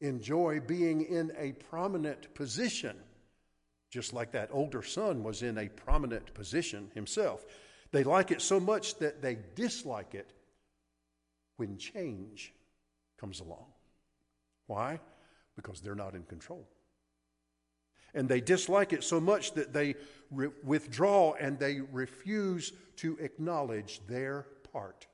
enjoy 0.00 0.60
being 0.60 1.02
in 1.02 1.32
a 1.38 1.52
prominent 1.52 2.34
position, 2.34 2.96
just 3.90 4.12
like 4.12 4.32
that 4.32 4.50
older 4.52 4.82
son 4.82 5.22
was 5.22 5.42
in 5.42 5.58
a 5.58 5.68
prominent 5.68 6.34
position 6.34 6.90
himself. 6.94 7.44
They 7.92 8.04
like 8.04 8.30
it 8.30 8.40
so 8.40 8.58
much 8.58 8.96
that 8.96 9.22
they 9.22 9.38
dislike 9.54 10.14
it 10.14 10.32
when 11.56 11.78
change 11.78 12.52
comes 13.18 13.40
along. 13.40 13.66
Why? 14.66 15.00
Because 15.56 15.80
they're 15.80 15.94
not 15.94 16.14
in 16.14 16.22
control. 16.22 16.66
And 18.14 18.28
they 18.28 18.40
dislike 18.40 18.92
it 18.92 19.04
so 19.04 19.20
much 19.20 19.52
that 19.54 19.72
they 19.72 19.94
re- 20.30 20.48
withdraw 20.64 21.32
and 21.34 21.58
they 21.58 21.80
refuse 21.80 22.72
to 22.96 23.18
acknowledge 23.18 24.00
their 24.06 24.46
part 24.72 25.06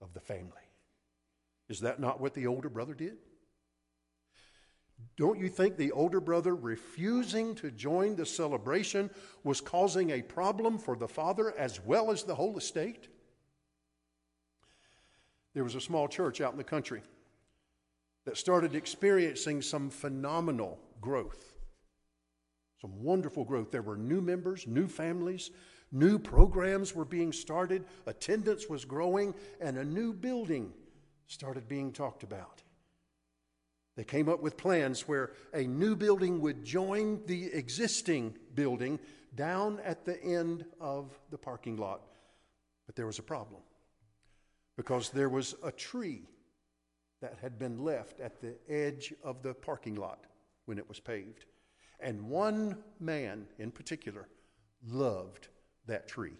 of 0.00 0.12
the 0.14 0.20
family. 0.20 0.63
Is 1.68 1.80
that 1.80 2.00
not 2.00 2.20
what 2.20 2.34
the 2.34 2.46
older 2.46 2.68
brother 2.68 2.94
did? 2.94 3.16
Don't 5.16 5.38
you 5.38 5.48
think 5.48 5.76
the 5.76 5.92
older 5.92 6.20
brother 6.20 6.54
refusing 6.54 7.54
to 7.56 7.70
join 7.70 8.16
the 8.16 8.26
celebration 8.26 9.10
was 9.44 9.60
causing 9.60 10.10
a 10.10 10.22
problem 10.22 10.78
for 10.78 10.96
the 10.96 11.08
father 11.08 11.56
as 11.56 11.80
well 11.80 12.10
as 12.10 12.24
the 12.24 12.34
whole 12.34 12.56
estate? 12.58 13.08
There 15.54 15.64
was 15.64 15.76
a 15.76 15.80
small 15.80 16.08
church 16.08 16.40
out 16.40 16.52
in 16.52 16.58
the 16.58 16.64
country 16.64 17.02
that 18.24 18.36
started 18.36 18.74
experiencing 18.74 19.62
some 19.62 19.88
phenomenal 19.88 20.80
growth, 21.00 21.54
some 22.80 23.02
wonderful 23.02 23.44
growth. 23.44 23.70
There 23.70 23.82
were 23.82 23.96
new 23.96 24.20
members, 24.20 24.66
new 24.66 24.88
families, 24.88 25.50
new 25.92 26.18
programs 26.18 26.94
were 26.94 27.04
being 27.04 27.32
started, 27.32 27.84
attendance 28.06 28.68
was 28.68 28.84
growing, 28.84 29.34
and 29.60 29.78
a 29.78 29.84
new 29.84 30.12
building 30.12 30.72
started 31.26 31.68
being 31.68 31.92
talked 31.92 32.22
about. 32.22 32.62
They 33.96 34.04
came 34.04 34.28
up 34.28 34.42
with 34.42 34.56
plans 34.56 35.06
where 35.06 35.32
a 35.52 35.62
new 35.62 35.94
building 35.94 36.40
would 36.40 36.64
join 36.64 37.24
the 37.26 37.52
existing 37.52 38.36
building 38.54 38.98
down 39.34 39.80
at 39.84 40.04
the 40.04 40.20
end 40.22 40.64
of 40.80 41.18
the 41.30 41.38
parking 41.38 41.76
lot. 41.76 42.02
But 42.86 42.96
there 42.96 43.06
was 43.06 43.18
a 43.18 43.22
problem 43.22 43.62
because 44.76 45.10
there 45.10 45.28
was 45.28 45.54
a 45.62 45.70
tree 45.70 46.22
that 47.20 47.38
had 47.40 47.58
been 47.58 47.84
left 47.84 48.20
at 48.20 48.40
the 48.40 48.56
edge 48.68 49.14
of 49.22 49.42
the 49.42 49.54
parking 49.54 49.94
lot 49.94 50.26
when 50.66 50.78
it 50.78 50.88
was 50.88 51.00
paved. 51.00 51.46
And 52.00 52.28
one 52.28 52.76
man 53.00 53.46
in 53.58 53.70
particular 53.70 54.28
loved 54.86 55.48
that 55.86 56.08
tree. 56.08 56.36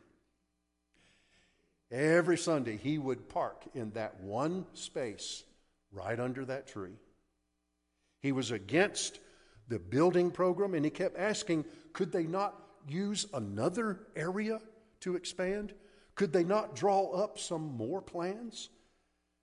Every 1.94 2.36
Sunday, 2.36 2.76
he 2.76 2.98
would 2.98 3.28
park 3.28 3.62
in 3.72 3.92
that 3.92 4.18
one 4.20 4.66
space 4.74 5.44
right 5.92 6.18
under 6.18 6.44
that 6.44 6.66
tree. 6.66 6.98
He 8.20 8.32
was 8.32 8.50
against 8.50 9.20
the 9.68 9.78
building 9.78 10.32
program 10.32 10.74
and 10.74 10.84
he 10.84 10.90
kept 10.90 11.16
asking 11.16 11.64
could 11.92 12.10
they 12.10 12.24
not 12.24 12.60
use 12.88 13.26
another 13.32 14.00
area 14.16 14.58
to 15.00 15.14
expand? 15.14 15.72
Could 16.16 16.32
they 16.32 16.42
not 16.42 16.74
draw 16.74 17.12
up 17.12 17.38
some 17.38 17.76
more 17.76 18.02
plans? 18.02 18.70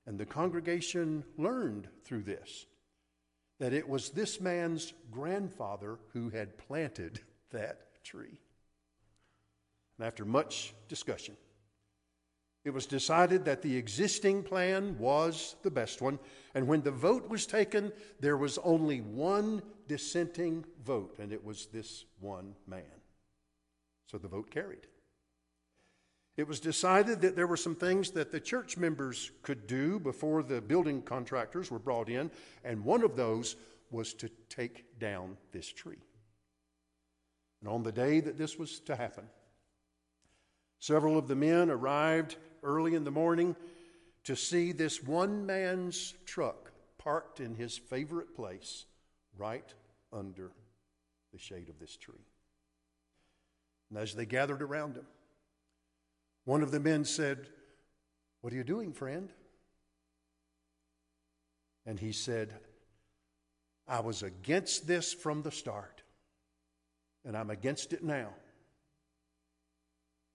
And 0.05 0.19
the 0.19 0.25
congregation 0.25 1.23
learned 1.37 1.87
through 2.03 2.23
this 2.23 2.65
that 3.59 3.71
it 3.71 3.87
was 3.87 4.09
this 4.09 4.41
man's 4.41 4.91
grandfather 5.09 5.99
who 6.11 6.29
had 6.31 6.57
planted 6.57 7.21
that 7.51 8.03
tree. 8.03 8.39
And 9.97 10.05
after 10.05 10.25
much 10.25 10.73
discussion, 10.89 11.37
it 12.63 12.69
was 12.69 12.85
decided 12.85 13.45
that 13.45 13.61
the 13.61 13.75
existing 13.75 14.43
plan 14.43 14.97
was 14.99 15.55
the 15.63 15.71
best 15.71 16.01
one. 16.01 16.19
And 16.53 16.67
when 16.67 16.81
the 16.81 16.91
vote 16.91 17.27
was 17.27 17.47
taken, 17.47 17.91
there 18.19 18.37
was 18.37 18.59
only 18.59 19.01
one 19.01 19.63
dissenting 19.87 20.65
vote, 20.85 21.15
and 21.19 21.33
it 21.33 21.43
was 21.43 21.67
this 21.67 22.05
one 22.19 22.53
man. 22.67 22.83
So 24.05 24.17
the 24.17 24.27
vote 24.27 24.51
carried. 24.51 24.85
It 26.37 26.47
was 26.47 26.59
decided 26.59 27.21
that 27.21 27.35
there 27.35 27.47
were 27.47 27.57
some 27.57 27.75
things 27.75 28.11
that 28.11 28.31
the 28.31 28.39
church 28.39 28.77
members 28.77 29.31
could 29.41 29.67
do 29.67 29.99
before 29.99 30.43
the 30.43 30.61
building 30.61 31.01
contractors 31.01 31.71
were 31.71 31.79
brought 31.79 32.09
in, 32.09 32.29
and 32.63 32.85
one 32.85 33.03
of 33.03 33.15
those 33.15 33.55
was 33.89 34.13
to 34.15 34.29
take 34.49 34.99
down 34.99 35.35
this 35.51 35.67
tree. 35.67 35.97
And 37.59 37.69
on 37.69 37.83
the 37.83 37.91
day 37.91 38.19
that 38.21 38.37
this 38.37 38.57
was 38.57 38.79
to 38.81 38.95
happen, 38.95 39.25
several 40.79 41.17
of 41.17 41.27
the 41.27 41.35
men 41.35 41.69
arrived 41.69 42.37
early 42.63 42.95
in 42.95 43.03
the 43.03 43.11
morning 43.11 43.55
to 44.23 44.35
see 44.35 44.71
this 44.71 45.03
one 45.03 45.45
man's 45.45 46.13
truck 46.25 46.71
parked 46.97 47.39
in 47.39 47.55
his 47.55 47.77
favorite 47.77 48.35
place 48.35 48.85
right 49.37 49.73
under 50.13 50.51
the 51.31 51.39
shade 51.39 51.69
of 51.69 51.79
this 51.79 51.95
tree. 51.97 52.27
And 53.89 53.97
as 53.97 54.13
they 54.13 54.25
gathered 54.25 54.61
around 54.61 54.95
him, 54.95 55.05
one 56.45 56.63
of 56.63 56.71
the 56.71 56.79
men 56.79 57.05
said, 57.05 57.47
What 58.41 58.53
are 58.53 58.55
you 58.55 58.63
doing, 58.63 58.93
friend? 58.93 59.29
And 61.85 61.99
he 61.99 62.11
said, 62.11 62.53
I 63.87 63.99
was 63.99 64.23
against 64.23 64.87
this 64.87 65.13
from 65.13 65.41
the 65.41 65.51
start, 65.51 66.03
and 67.25 67.35
I'm 67.35 67.49
against 67.49 67.93
it 67.93 68.03
now. 68.03 68.29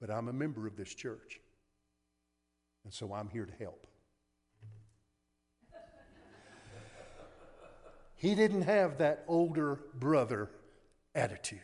But 0.01 0.11
I'm 0.11 0.29
a 0.29 0.33
member 0.33 0.67
of 0.67 0.77
this 0.77 0.93
church, 0.93 1.41
and 2.87 2.95
so 2.95 3.13
I'm 3.13 3.29
here 3.29 3.45
to 3.45 3.53
help. 3.53 3.85
he 8.15 8.37
didn't 8.37 8.63
have 8.63 8.99
that 8.99 9.25
older 9.27 9.81
brother 9.95 10.51
attitude 11.17 11.59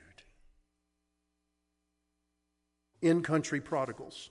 in 3.02 3.22
country 3.22 3.60
prodigals 3.60 4.30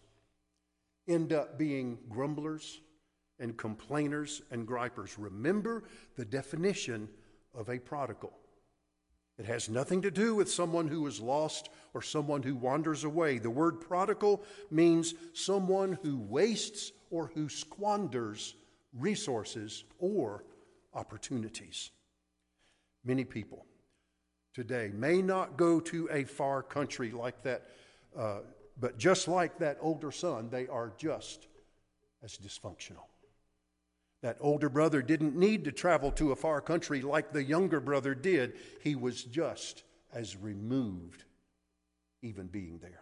end 1.07 1.31
up 1.31 1.57
being 1.57 1.97
grumblers 2.09 2.81
and 3.39 3.55
complainers 3.55 4.41
and 4.51 4.67
gripers. 4.67 5.17
Remember 5.17 5.85
the 6.17 6.25
definition 6.25 7.07
of 7.55 7.69
a 7.69 7.79
prodigal. 7.79 8.33
It 9.41 9.47
has 9.47 9.69
nothing 9.69 10.03
to 10.03 10.11
do 10.11 10.35
with 10.35 10.51
someone 10.51 10.87
who 10.87 11.07
is 11.07 11.19
lost 11.19 11.71
or 11.95 12.03
someone 12.03 12.43
who 12.43 12.53
wanders 12.53 13.05
away. 13.05 13.39
The 13.39 13.49
word 13.49 13.81
prodigal 13.81 14.43
means 14.69 15.15
someone 15.33 15.97
who 16.03 16.17
wastes 16.19 16.91
or 17.09 17.31
who 17.33 17.49
squanders 17.49 18.53
resources 18.93 19.83
or 19.97 20.43
opportunities. 20.93 21.89
Many 23.03 23.23
people 23.23 23.65
today 24.53 24.91
may 24.93 25.23
not 25.23 25.57
go 25.57 25.79
to 25.79 26.07
a 26.11 26.23
far 26.23 26.61
country 26.61 27.09
like 27.09 27.41
that 27.41 27.65
uh, 28.15 28.41
but 28.79 28.99
just 28.99 29.27
like 29.27 29.57
that 29.57 29.79
older 29.81 30.11
son, 30.11 30.49
they 30.51 30.67
are 30.67 30.93
just 30.99 31.47
as 32.23 32.37
dysfunctional. 32.37 33.07
That 34.21 34.37
older 34.39 34.69
brother 34.69 35.01
didn't 35.01 35.35
need 35.35 35.63
to 35.65 35.71
travel 35.71 36.11
to 36.13 36.31
a 36.31 36.35
far 36.35 36.61
country 36.61 37.01
like 37.01 37.31
the 37.31 37.43
younger 37.43 37.79
brother 37.79 38.13
did. 38.13 38.53
He 38.81 38.95
was 38.95 39.23
just 39.23 39.83
as 40.13 40.35
removed, 40.35 41.23
even 42.21 42.47
being 42.47 42.79
there. 42.79 43.01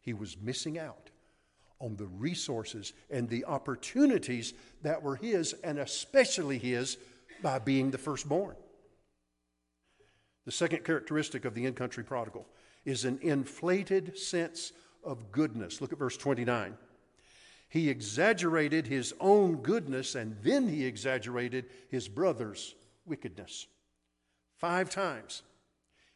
He 0.00 0.12
was 0.12 0.36
missing 0.40 0.78
out 0.78 1.10
on 1.80 1.96
the 1.96 2.06
resources 2.06 2.92
and 3.10 3.28
the 3.28 3.44
opportunities 3.44 4.52
that 4.82 5.02
were 5.02 5.16
his, 5.16 5.54
and 5.64 5.78
especially 5.78 6.58
his 6.58 6.98
by 7.42 7.58
being 7.58 7.90
the 7.90 7.98
firstborn. 7.98 8.56
The 10.44 10.52
second 10.52 10.84
characteristic 10.84 11.44
of 11.44 11.54
the 11.54 11.66
in 11.66 11.74
country 11.74 12.04
prodigal 12.04 12.46
is 12.84 13.04
an 13.04 13.18
inflated 13.22 14.18
sense 14.18 14.72
of 15.04 15.30
goodness. 15.30 15.80
Look 15.80 15.92
at 15.92 15.98
verse 15.98 16.16
29. 16.16 16.76
He 17.68 17.90
exaggerated 17.90 18.86
his 18.86 19.14
own 19.20 19.56
goodness 19.56 20.14
and 20.14 20.36
then 20.42 20.68
he 20.68 20.86
exaggerated 20.86 21.66
his 21.90 22.08
brother's 22.08 22.74
wickedness. 23.04 23.66
Five 24.56 24.90
times 24.90 25.42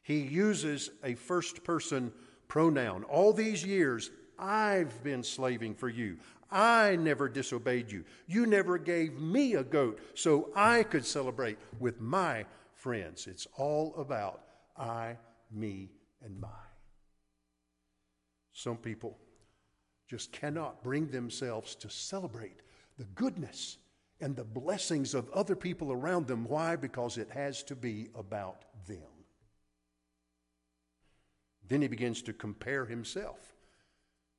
he 0.03 0.21
uses 0.21 0.91
a 1.05 1.15
first 1.15 1.63
person 1.63 2.13
pronoun. 2.49 3.05
All 3.05 3.33
these 3.33 3.65
years, 3.65 4.11
I've 4.39 5.03
been 5.05 5.23
slaving 5.23 5.75
for 5.75 5.89
you. 5.89 6.19
I 6.51 6.97
never 6.97 7.29
disobeyed 7.29 7.91
you. 7.91 8.05
You 8.27 8.47
never 8.47 8.77
gave 8.77 9.19
me 9.19 9.55
a 9.55 9.65
goat 9.65 10.01
so 10.15 10.51
I 10.55 10.83
could 10.83 11.07
celebrate 11.07 11.59
with 11.79 12.01
my 12.01 12.45
friends. 12.75 13.27
It's 13.27 13.47
all 13.57 13.95
about 13.97 14.43
I, 14.77 15.17
me, 15.51 15.91
and 16.23 16.39
mine. 16.39 16.51
Some 18.53 18.77
people 18.77 19.17
just 20.13 20.31
cannot 20.31 20.83
bring 20.83 21.07
themselves 21.07 21.75
to 21.75 21.89
celebrate 21.89 22.61
the 22.99 23.07
goodness 23.15 23.79
and 24.21 24.37
the 24.37 24.45
blessings 24.45 25.15
of 25.15 25.31
other 25.31 25.57
people 25.57 25.91
around 25.91 26.27
them. 26.27 26.45
Why? 26.45 26.77
Because 26.77 27.17
it 27.17 27.31
has 27.31 27.63
to 27.63 27.75
be 27.75 28.11
about 28.15 28.65
them. 28.87 28.99
Then 31.67 31.81
he 31.81 31.89
begins 31.89 32.21
to 32.25 32.35
compare 32.35 32.85
himself 32.85 33.55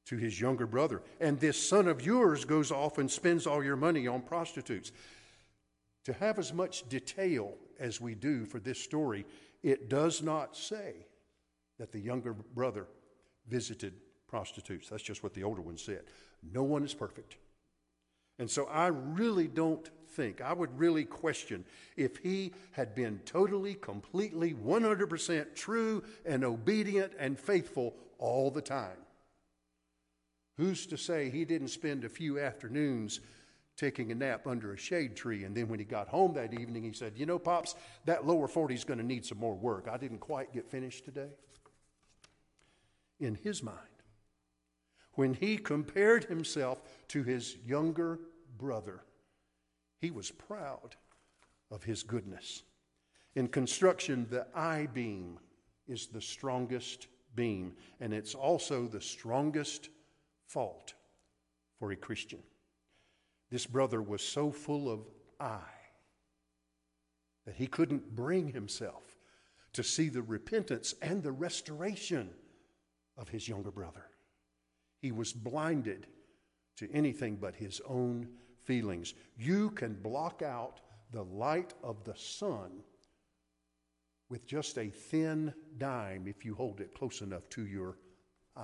to 0.05 0.15
his 0.15 0.39
younger 0.39 0.67
brother. 0.67 1.01
And 1.19 1.39
this 1.39 1.57
son 1.57 1.87
of 1.87 2.05
yours 2.05 2.45
goes 2.45 2.71
off 2.71 2.99
and 2.99 3.09
spends 3.09 3.47
all 3.47 3.63
your 3.63 3.75
money 3.75 4.05
on 4.05 4.21
prostitutes. 4.21 4.91
To 6.05 6.13
have 6.13 6.37
as 6.37 6.53
much 6.53 6.87
detail 6.87 7.55
as 7.79 7.99
we 7.99 8.13
do 8.13 8.45
for 8.45 8.59
this 8.59 8.77
story, 8.77 9.25
it 9.63 9.89
does 9.89 10.21
not 10.21 10.55
say 10.55 11.07
that 11.79 11.91
the 11.91 11.99
younger 11.99 12.33
brother 12.33 12.85
visited 13.47 13.95
prostitutes. 14.33 14.89
That's 14.89 15.03
just 15.03 15.21
what 15.21 15.35
the 15.35 15.43
older 15.43 15.61
one 15.61 15.77
said. 15.77 16.01
No 16.51 16.63
one 16.63 16.83
is 16.83 16.95
perfect. 16.95 17.37
And 18.39 18.49
so 18.49 18.65
I 18.65 18.87
really 18.87 19.47
don't 19.47 19.87
think, 20.09 20.41
I 20.41 20.53
would 20.53 20.75
really 20.79 21.05
question 21.05 21.63
if 21.95 22.17
he 22.17 22.51
had 22.71 22.95
been 22.95 23.19
totally, 23.25 23.75
completely, 23.75 24.55
100% 24.55 25.53
true 25.53 26.03
and 26.25 26.43
obedient 26.43 27.13
and 27.19 27.37
faithful 27.37 27.93
all 28.17 28.49
the 28.49 28.59
time. 28.59 28.97
Who's 30.57 30.87
to 30.87 30.97
say 30.97 31.29
he 31.29 31.45
didn't 31.45 31.67
spend 31.67 32.03
a 32.03 32.09
few 32.09 32.39
afternoons 32.39 33.19
taking 33.77 34.11
a 34.11 34.15
nap 34.15 34.47
under 34.47 34.73
a 34.73 34.77
shade 34.77 35.15
tree. 35.15 35.43
And 35.43 35.55
then 35.55 35.67
when 35.67 35.77
he 35.77 35.85
got 35.85 36.07
home 36.07 36.33
that 36.33 36.59
evening, 36.59 36.81
he 36.83 36.93
said, 36.93 37.13
You 37.15 37.27
know, 37.27 37.37
Pops, 37.37 37.75
that 38.05 38.25
lower 38.25 38.47
40 38.47 38.73
is 38.73 38.83
going 38.83 38.99
to 38.99 39.05
need 39.05 39.25
some 39.25 39.37
more 39.37 39.55
work. 39.55 39.87
I 39.91 39.97
didn't 39.97 40.19
quite 40.19 40.51
get 40.53 40.71
finished 40.71 41.05
today. 41.05 41.29
In 43.19 43.35
his 43.35 43.61
mind, 43.61 43.92
when 45.15 45.33
he 45.33 45.57
compared 45.57 46.25
himself 46.25 46.81
to 47.09 47.23
his 47.23 47.57
younger 47.65 48.19
brother, 48.57 49.03
he 49.99 50.11
was 50.11 50.31
proud 50.31 50.95
of 51.71 51.83
his 51.83 52.03
goodness. 52.03 52.63
In 53.35 53.47
construction, 53.47 54.27
the 54.29 54.47
I 54.55 54.87
beam 54.87 55.39
is 55.87 56.07
the 56.07 56.21
strongest 56.21 57.07
beam, 57.35 57.73
and 57.99 58.13
it's 58.13 58.35
also 58.35 58.87
the 58.87 59.01
strongest 59.01 59.89
fault 60.47 60.93
for 61.79 61.91
a 61.91 61.95
Christian. 61.95 62.39
This 63.49 63.65
brother 63.65 64.01
was 64.01 64.21
so 64.21 64.51
full 64.51 64.89
of 64.91 65.01
I 65.39 65.61
that 67.45 67.55
he 67.55 67.67
couldn't 67.67 68.15
bring 68.15 68.47
himself 68.47 69.17
to 69.73 69.83
see 69.83 70.09
the 70.09 70.21
repentance 70.21 70.95
and 71.01 71.21
the 71.21 71.31
restoration 71.31 72.29
of 73.17 73.29
his 73.29 73.47
younger 73.47 73.71
brother. 73.71 74.05
He 75.03 75.11
was 75.11 75.33
blinded 75.33 76.07
to 76.77 76.89
anything 76.93 77.35
but 77.35 77.55
his 77.55 77.81
own 77.85 78.29
feelings. 78.63 79.13
You 79.37 79.69
can 79.71 79.95
block 79.95 80.41
out 80.41 80.79
the 81.11 81.25
light 81.25 81.73
of 81.83 82.05
the 82.05 82.15
sun 82.15 82.71
with 84.29 84.45
just 84.47 84.77
a 84.77 84.87
thin 84.87 85.53
dime 85.77 86.25
if 86.25 86.45
you 86.45 86.55
hold 86.55 86.79
it 86.79 86.95
close 86.95 87.19
enough 87.19 87.49
to 87.49 87.67
your 87.67 87.97
eye. 88.55 88.63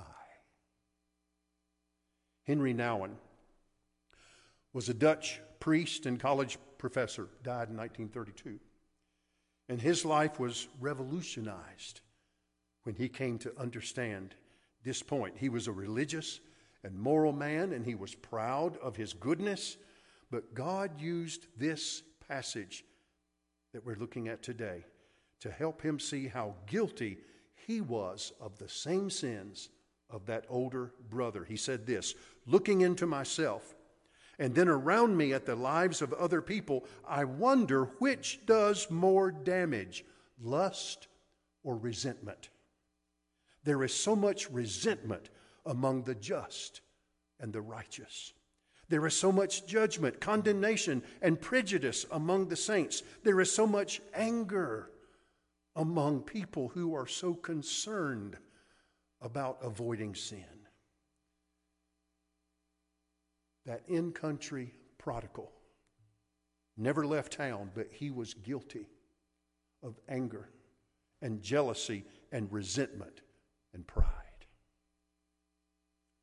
Henry 2.46 2.72
Nouwen 2.72 3.16
was 4.72 4.88
a 4.88 4.94
Dutch 4.94 5.42
priest 5.60 6.06
and 6.06 6.18
college 6.18 6.56
professor, 6.78 7.28
died 7.42 7.68
in 7.68 7.76
1932. 7.76 8.58
And 9.68 9.78
his 9.78 10.06
life 10.06 10.40
was 10.40 10.68
revolutionized 10.80 12.00
when 12.84 12.94
he 12.94 13.10
came 13.10 13.36
to 13.40 13.52
understand 13.60 14.36
this 14.84 15.02
point. 15.02 15.34
He 15.36 15.48
was 15.48 15.66
a 15.66 15.72
religious 15.72 16.40
and 16.82 16.98
moral 16.98 17.32
man, 17.32 17.72
and 17.72 17.84
he 17.84 17.94
was 17.94 18.14
proud 18.14 18.76
of 18.78 18.96
his 18.96 19.12
goodness. 19.12 19.76
But 20.30 20.54
God 20.54 21.00
used 21.00 21.46
this 21.56 22.02
passage 22.28 22.84
that 23.72 23.84
we're 23.84 23.96
looking 23.96 24.28
at 24.28 24.42
today 24.42 24.84
to 25.40 25.50
help 25.50 25.82
him 25.82 25.98
see 25.98 26.28
how 26.28 26.54
guilty 26.66 27.18
he 27.66 27.80
was 27.80 28.32
of 28.40 28.58
the 28.58 28.68
same 28.68 29.10
sins 29.10 29.68
of 30.08 30.26
that 30.26 30.44
older 30.48 30.92
brother. 31.08 31.44
He 31.44 31.56
said 31.56 31.86
this 31.86 32.14
Looking 32.46 32.80
into 32.80 33.06
myself, 33.06 33.74
and 34.38 34.54
then 34.54 34.68
around 34.68 35.16
me 35.16 35.32
at 35.32 35.46
the 35.46 35.54
lives 35.54 36.02
of 36.02 36.12
other 36.14 36.40
people, 36.40 36.84
I 37.06 37.24
wonder 37.24 37.84
which 37.98 38.40
does 38.46 38.90
more 38.90 39.30
damage, 39.30 40.04
lust 40.40 41.08
or 41.62 41.76
resentment. 41.76 42.48
There 43.64 43.82
is 43.84 43.94
so 43.94 44.16
much 44.16 44.50
resentment 44.50 45.30
among 45.66 46.04
the 46.04 46.14
just 46.14 46.80
and 47.38 47.52
the 47.52 47.60
righteous. 47.60 48.32
There 48.88 49.06
is 49.06 49.16
so 49.16 49.30
much 49.30 49.66
judgment, 49.66 50.20
condemnation, 50.20 51.02
and 51.22 51.40
prejudice 51.40 52.06
among 52.10 52.48
the 52.48 52.56
saints. 52.56 53.02
There 53.22 53.40
is 53.40 53.52
so 53.52 53.66
much 53.66 54.00
anger 54.14 54.90
among 55.76 56.22
people 56.22 56.68
who 56.68 56.94
are 56.94 57.06
so 57.06 57.34
concerned 57.34 58.36
about 59.20 59.58
avoiding 59.62 60.14
sin. 60.14 60.60
that 63.66 63.82
in 63.86 64.12
country 64.12 64.74
prodigal 64.98 65.52
never 66.76 67.06
left 67.06 67.34
town, 67.34 67.70
but 67.74 67.86
he 67.92 68.10
was 68.10 68.34
guilty 68.34 68.88
of 69.82 69.98
anger 70.08 70.48
and 71.22 71.42
jealousy 71.42 72.04
and 72.32 72.50
resentment 72.50 73.20
and 73.74 73.86
pride. 73.86 74.06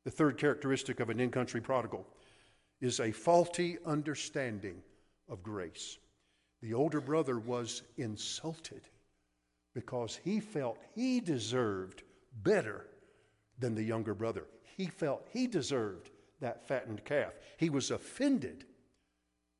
The 0.04 0.10
third 0.10 0.38
characteristic 0.38 1.00
of 1.00 1.10
an 1.10 1.20
in 1.20 1.30
country 1.30 1.60
prodigal 1.60 2.06
is 2.80 3.00
a 3.00 3.12
faulty 3.12 3.78
understanding 3.84 4.82
of 5.28 5.42
grace. 5.42 5.98
The 6.62 6.74
older 6.74 7.00
brother 7.00 7.38
was 7.38 7.82
insulted 7.96 8.82
because 9.74 10.18
he 10.24 10.40
felt 10.40 10.78
he 10.94 11.20
deserved 11.20 12.02
better 12.42 12.86
than 13.58 13.74
the 13.74 13.82
younger 13.82 14.14
brother. 14.14 14.44
He 14.76 14.86
felt 14.86 15.26
he 15.32 15.46
deserved 15.46 16.10
that 16.40 16.66
fattened 16.66 17.04
calf. 17.04 17.32
He 17.56 17.70
was 17.70 17.90
offended 17.90 18.64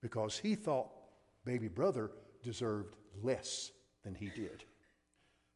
because 0.00 0.38
he 0.38 0.54
thought 0.54 0.90
baby 1.44 1.68
brother 1.68 2.10
deserved 2.42 2.94
less 3.22 3.72
than 4.04 4.14
he 4.14 4.30
did. 4.30 4.64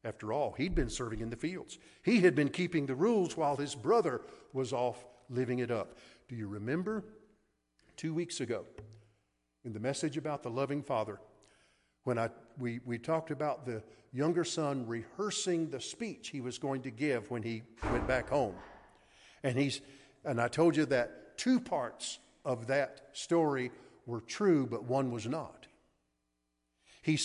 After 0.05 0.33
all, 0.33 0.53
he'd 0.53 0.75
been 0.75 0.91
serving 0.91 1.21
in 1.21 1.31
the 1.31 1.37
fields. 1.37 1.79
He 2.03 2.21
had 2.21 2.35
been 2.35 2.49
keeping 2.49 2.87
the 2.87 2.95
rules 2.95 3.37
while 3.37 3.57
his 3.57 3.75
brother 3.75 4.23
was 4.53 4.73
off 4.73 5.05
living 5.31 5.61
it 5.61 5.71
up. 5.71 5.97
Do 6.29 6.35
you 6.35 6.49
remember 6.49 7.05
two 7.97 8.13
weeks 8.13 8.41
ago 8.41 8.65
in 9.65 9.73
the 9.73 9.81
message 9.81 10.17
about 10.17 10.43
the 10.43 10.51
loving 10.51 10.83
father 10.83 11.21
when 12.05 12.19
I, 12.19 12.31
we, 12.59 12.81
we 12.85 12.99
talked 12.99 13.31
about 13.31 13.65
the 13.65 13.83
younger 14.13 14.43
son 14.45 14.87
rehearsing 14.87 15.71
the 15.71 15.81
speech 15.81 16.31
he 16.31 16.41
was 16.41 16.59
going 16.59 16.83
to 16.83 16.91
give 16.91 17.31
when 17.31 17.45
he 17.45 17.63
went 17.93 18.09
back 18.09 18.29
home? 18.29 18.57
And 19.45 19.57
he's, 19.57 19.81
and 20.25 20.41
I 20.41 20.49
told 20.49 20.77
you 20.77 20.85
that 20.87 21.39
two 21.39 21.61
parts 21.61 22.19
of 22.45 22.67
that 22.67 23.09
story 23.13 23.71
were 24.07 24.21
true, 24.21 24.67
but 24.67 24.83
one 24.85 25.13
was 25.13 25.29
not. 25.29 25.67
He 27.03 27.19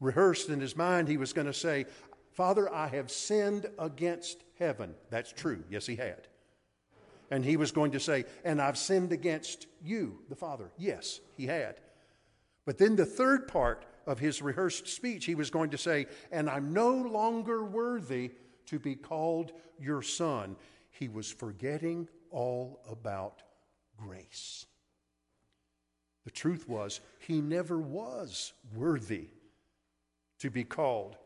rehearsed 0.00 0.48
in 0.48 0.60
his 0.60 0.76
mind, 0.76 1.08
he 1.08 1.16
was 1.16 1.32
going 1.32 1.46
to 1.46 1.52
say, 1.52 1.86
Father, 2.34 2.72
I 2.72 2.88
have 2.88 3.12
sinned 3.12 3.66
against 3.78 4.42
heaven. 4.58 4.94
That's 5.08 5.32
true. 5.32 5.62
Yes, 5.70 5.86
he 5.86 5.94
had. 5.94 6.26
And 7.30 7.44
he 7.44 7.56
was 7.56 7.70
going 7.70 7.92
to 7.92 8.00
say, 8.00 8.24
And 8.44 8.60
I've 8.60 8.76
sinned 8.76 9.12
against 9.12 9.68
you, 9.82 10.18
the 10.28 10.34
Father. 10.34 10.70
Yes, 10.76 11.20
he 11.36 11.46
had. 11.46 11.80
But 12.66 12.78
then 12.78 12.96
the 12.96 13.06
third 13.06 13.46
part 13.46 13.86
of 14.04 14.18
his 14.18 14.42
rehearsed 14.42 14.88
speech, 14.88 15.24
he 15.24 15.36
was 15.36 15.50
going 15.50 15.70
to 15.70 15.78
say, 15.78 16.06
And 16.32 16.50
I'm 16.50 16.72
no 16.72 16.90
longer 16.90 17.64
worthy 17.64 18.32
to 18.66 18.80
be 18.80 18.96
called 18.96 19.52
your 19.78 20.02
son. 20.02 20.56
He 20.90 21.08
was 21.08 21.30
forgetting 21.30 22.08
all 22.30 22.80
about 22.90 23.42
grace. 23.96 24.66
The 26.24 26.32
truth 26.32 26.68
was, 26.68 27.00
he 27.20 27.40
never 27.40 27.78
was 27.78 28.54
worthy 28.74 29.28
to 30.40 30.50
be 30.50 30.64
called 30.64 31.16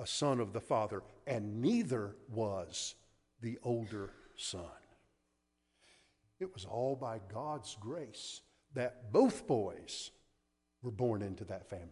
a 0.00 0.06
son 0.06 0.40
of 0.40 0.52
the 0.52 0.60
Father, 0.60 1.02
and 1.26 1.60
neither 1.60 2.16
was 2.30 2.94
the 3.42 3.58
older 3.62 4.10
son. 4.36 4.64
It 6.40 6.52
was 6.54 6.64
all 6.64 6.96
by 6.96 7.20
God's 7.32 7.76
grace 7.78 8.40
that 8.74 9.12
both 9.12 9.46
boys 9.46 10.10
were 10.82 10.90
born 10.90 11.20
into 11.20 11.44
that 11.44 11.68
family. 11.68 11.86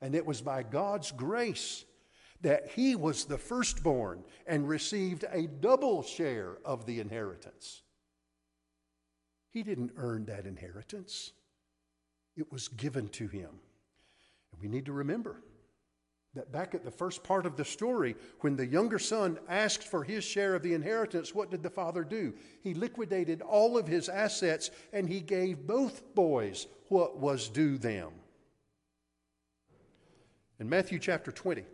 And 0.00 0.14
it 0.14 0.24
was 0.24 0.40
by 0.40 0.62
God's 0.62 1.10
grace 1.10 1.84
that 2.42 2.68
he 2.68 2.94
was 2.94 3.24
the 3.24 3.38
firstborn 3.38 4.22
and 4.46 4.68
received 4.68 5.24
a 5.32 5.48
double 5.48 6.04
share 6.04 6.58
of 6.64 6.86
the 6.86 7.00
inheritance. 7.00 7.82
He 9.50 9.64
didn't 9.64 9.92
earn 9.96 10.26
that 10.26 10.46
inheritance, 10.46 11.32
it 12.36 12.52
was 12.52 12.68
given 12.68 13.08
to 13.08 13.26
him. 13.26 13.50
And 14.52 14.60
we 14.60 14.68
need 14.68 14.84
to 14.84 14.92
remember 14.92 15.42
that 16.36 16.52
back 16.52 16.74
at 16.74 16.84
the 16.84 16.90
first 16.90 17.24
part 17.24 17.44
of 17.46 17.56
the 17.56 17.64
story, 17.64 18.14
when 18.40 18.56
the 18.56 18.66
younger 18.66 18.98
son 18.98 19.38
asked 19.48 19.84
for 19.84 20.04
his 20.04 20.24
share 20.24 20.54
of 20.54 20.62
the 20.62 20.74
inheritance, 20.74 21.34
what 21.34 21.50
did 21.50 21.62
the 21.62 21.70
father 21.70 22.04
do? 22.04 22.32
He 22.62 22.74
liquidated 22.74 23.42
all 23.42 23.76
of 23.76 23.88
his 23.88 24.08
assets 24.08 24.70
and 24.92 25.08
he 25.08 25.20
gave 25.20 25.66
both 25.66 26.14
boys 26.14 26.66
what 26.88 27.18
was 27.18 27.48
due 27.48 27.78
them. 27.78 28.12
In 30.60 30.68
Matthew 30.68 30.98
chapter 30.98 31.32
20, 31.32 31.64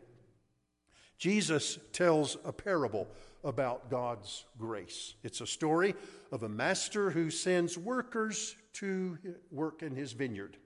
Jesus 1.19 1.79
tells 1.93 2.37
a 2.45 2.53
parable 2.53 3.07
about 3.45 3.91
God's 3.91 4.45
grace. 4.59 5.15
It's 5.23 5.41
a 5.41 5.47
story 5.47 5.95
of 6.31 6.43
a 6.43 6.49
master 6.49 7.11
who 7.11 7.31
sends 7.31 7.77
workers 7.77 8.57
to 8.75 9.19
work 9.51 9.83
in 9.83 9.95
his 9.95 10.13
vineyard. 10.13 10.57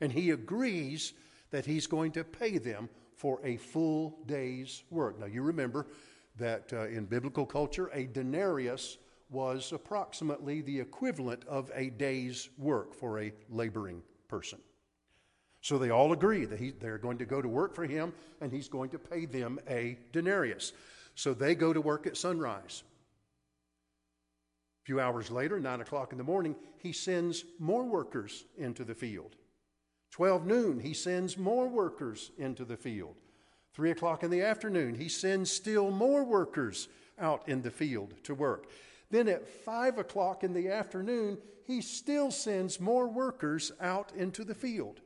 And 0.00 0.12
he 0.12 0.30
agrees 0.30 1.12
that 1.50 1.66
he's 1.66 1.86
going 1.86 2.12
to 2.12 2.24
pay 2.24 2.58
them 2.58 2.88
for 3.16 3.40
a 3.44 3.56
full 3.56 4.18
day's 4.26 4.82
work. 4.90 5.18
Now, 5.18 5.26
you 5.26 5.42
remember 5.42 5.86
that 6.36 6.72
uh, 6.72 6.86
in 6.86 7.04
biblical 7.06 7.46
culture, 7.46 7.90
a 7.92 8.06
denarius 8.06 8.98
was 9.30 9.72
approximately 9.72 10.60
the 10.60 10.80
equivalent 10.80 11.44
of 11.46 11.70
a 11.74 11.90
day's 11.90 12.48
work 12.58 12.94
for 12.94 13.20
a 13.20 13.32
laboring 13.48 14.02
person. 14.28 14.58
So 15.60 15.78
they 15.78 15.90
all 15.90 16.12
agree 16.12 16.44
that 16.44 16.60
he, 16.60 16.72
they're 16.72 16.98
going 16.98 17.18
to 17.18 17.24
go 17.24 17.40
to 17.40 17.48
work 17.48 17.74
for 17.74 17.86
him 17.86 18.12
and 18.40 18.52
he's 18.52 18.68
going 18.68 18.90
to 18.90 18.98
pay 18.98 19.24
them 19.24 19.58
a 19.68 19.98
denarius. 20.12 20.72
So 21.14 21.32
they 21.32 21.54
go 21.54 21.72
to 21.72 21.80
work 21.80 22.06
at 22.06 22.16
sunrise. 22.16 22.82
A 24.82 24.84
few 24.84 25.00
hours 25.00 25.30
later, 25.30 25.58
9 25.58 25.80
o'clock 25.80 26.12
in 26.12 26.18
the 26.18 26.24
morning, 26.24 26.54
he 26.76 26.92
sends 26.92 27.44
more 27.58 27.84
workers 27.84 28.44
into 28.58 28.84
the 28.84 28.94
field. 28.94 29.36
12 30.14 30.46
noon, 30.46 30.78
he 30.78 30.94
sends 30.94 31.36
more 31.36 31.66
workers 31.66 32.30
into 32.38 32.64
the 32.64 32.76
field. 32.76 33.16
3 33.72 33.90
o'clock 33.90 34.22
in 34.22 34.30
the 34.30 34.42
afternoon, 34.42 34.94
he 34.94 35.08
sends 35.08 35.50
still 35.50 35.90
more 35.90 36.22
workers 36.22 36.86
out 37.18 37.42
in 37.48 37.62
the 37.62 37.70
field 37.72 38.14
to 38.22 38.32
work. 38.32 38.68
Then 39.10 39.26
at 39.26 39.48
5 39.48 39.98
o'clock 39.98 40.44
in 40.44 40.54
the 40.54 40.68
afternoon, 40.68 41.38
he 41.66 41.80
still 41.80 42.30
sends 42.30 42.78
more 42.78 43.08
workers 43.08 43.72
out 43.80 44.12
into 44.14 44.44
the 44.44 44.54
field. 44.54 45.00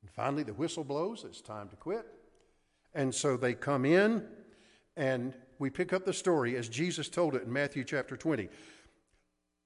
And 0.00 0.10
finally, 0.10 0.44
the 0.44 0.54
whistle 0.54 0.82
blows, 0.82 1.22
it's 1.28 1.42
time 1.42 1.68
to 1.68 1.76
quit. 1.76 2.06
And 2.94 3.14
so 3.14 3.36
they 3.36 3.52
come 3.52 3.84
in, 3.84 4.24
and 4.96 5.34
we 5.58 5.68
pick 5.68 5.92
up 5.92 6.06
the 6.06 6.14
story 6.14 6.56
as 6.56 6.70
Jesus 6.70 7.10
told 7.10 7.34
it 7.34 7.42
in 7.42 7.52
Matthew 7.52 7.84
chapter 7.84 8.16
20. 8.16 8.48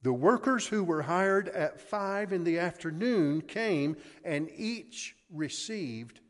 The 0.02 0.12
workers 0.12 0.66
who 0.66 0.82
were 0.82 1.02
hired 1.02 1.48
at 1.48 1.80
five 1.80 2.32
in 2.32 2.44
the 2.44 2.58
afternoon 2.58 3.42
came, 3.42 3.96
and 4.24 4.50
each 4.56 5.14
received 5.30 6.20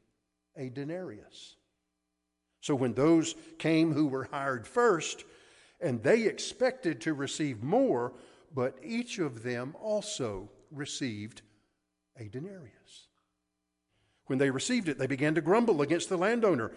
a 0.56 0.68
denarius. 0.68 1.56
So 2.60 2.74
when 2.74 2.94
those 2.94 3.34
came 3.58 3.92
who 3.92 4.06
were 4.06 4.28
hired 4.30 4.66
first, 4.66 5.24
and 5.80 6.02
they 6.02 6.24
expected 6.24 7.00
to 7.00 7.14
receive 7.14 7.62
more, 7.62 8.12
but 8.54 8.78
each 8.82 9.18
of 9.18 9.42
them 9.42 9.74
also 9.80 10.50
received 10.70 11.42
a 12.16 12.28
denarius. 12.28 13.08
When 14.26 14.38
they 14.38 14.50
received 14.50 14.88
it, 14.88 14.98
they 14.98 15.06
began 15.06 15.34
to 15.34 15.40
grumble 15.40 15.82
against 15.82 16.08
the 16.08 16.16
landowner. 16.16 16.72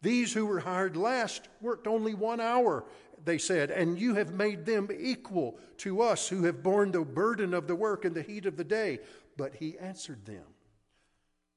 These 0.00 0.32
who 0.32 0.46
were 0.46 0.60
hired 0.60 0.96
last 0.96 1.48
worked 1.60 1.86
only 1.86 2.14
one 2.14 2.40
hour, 2.40 2.84
they 3.24 3.38
said, 3.38 3.70
and 3.70 3.98
you 3.98 4.14
have 4.14 4.32
made 4.32 4.64
them 4.66 4.88
equal 4.96 5.58
to 5.78 6.02
us 6.02 6.28
who 6.28 6.44
have 6.44 6.62
borne 6.62 6.92
the 6.92 7.00
burden 7.00 7.54
of 7.54 7.66
the 7.66 7.76
work 7.76 8.04
in 8.04 8.14
the 8.14 8.22
heat 8.22 8.46
of 8.46 8.56
the 8.56 8.64
day. 8.64 9.00
But 9.36 9.54
he 9.54 9.78
answered 9.78 10.24
them, 10.24 10.44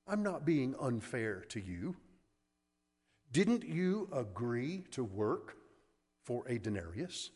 I'm 0.08 0.24
not 0.24 0.46
being 0.46 0.76
unfair 0.80 1.46
to 1.50 1.60
you. 1.60 1.96
Didn't 3.32 3.64
you 3.64 4.08
agree 4.14 4.84
to 4.92 5.04
work 5.04 5.58
for 6.24 6.48
a 6.48 6.58
denarius? 6.58 7.32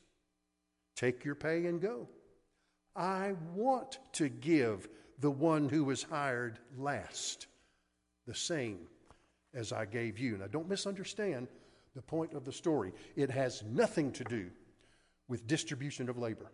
Take 0.95 1.25
your 1.25 1.35
pay 1.35 1.65
and 1.65 1.81
go. 1.81 2.07
I 2.95 3.33
want 3.53 3.99
to 4.13 4.29
give 4.29 4.87
the 5.19 5.31
one 5.31 5.69
who 5.69 5.83
was 5.83 6.03
hired 6.03 6.59
last 6.77 7.47
the 8.27 8.35
same 8.35 8.87
as 9.53 9.73
I 9.73 9.85
gave 9.85 10.19
you. 10.19 10.37
Now, 10.37 10.47
don't 10.47 10.69
misunderstand 10.69 11.47
the 11.99 12.03
point 12.03 12.33
of 12.33 12.45
the 12.45 12.53
story. 12.53 12.93
It 13.17 13.29
has 13.29 13.61
nothing 13.61 14.13
to 14.13 14.23
do 14.23 14.49
with 15.27 15.47
distribution 15.47 16.07
of 16.07 16.17
labor. 16.17 16.49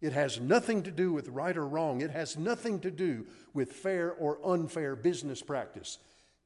It 0.00 0.14
has 0.14 0.40
nothing 0.40 0.84
to 0.84 0.90
do 0.90 1.12
with 1.12 1.28
right 1.28 1.54
or 1.54 1.68
wrong. 1.68 2.00
It 2.00 2.10
has 2.12 2.38
nothing 2.38 2.80
to 2.80 2.90
do 2.90 3.26
with 3.52 3.74
fair 3.74 4.12
or 4.12 4.38
unfair 4.42 4.96
business 4.96 5.42
practice. 5.42 5.98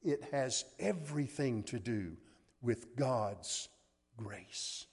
It 0.03 0.25
has 0.33 0.65
everything 0.81 1.63
to 1.65 1.79
do 1.79 2.17
with 2.61 2.97
God's 2.97 3.69
grace. 4.17 4.87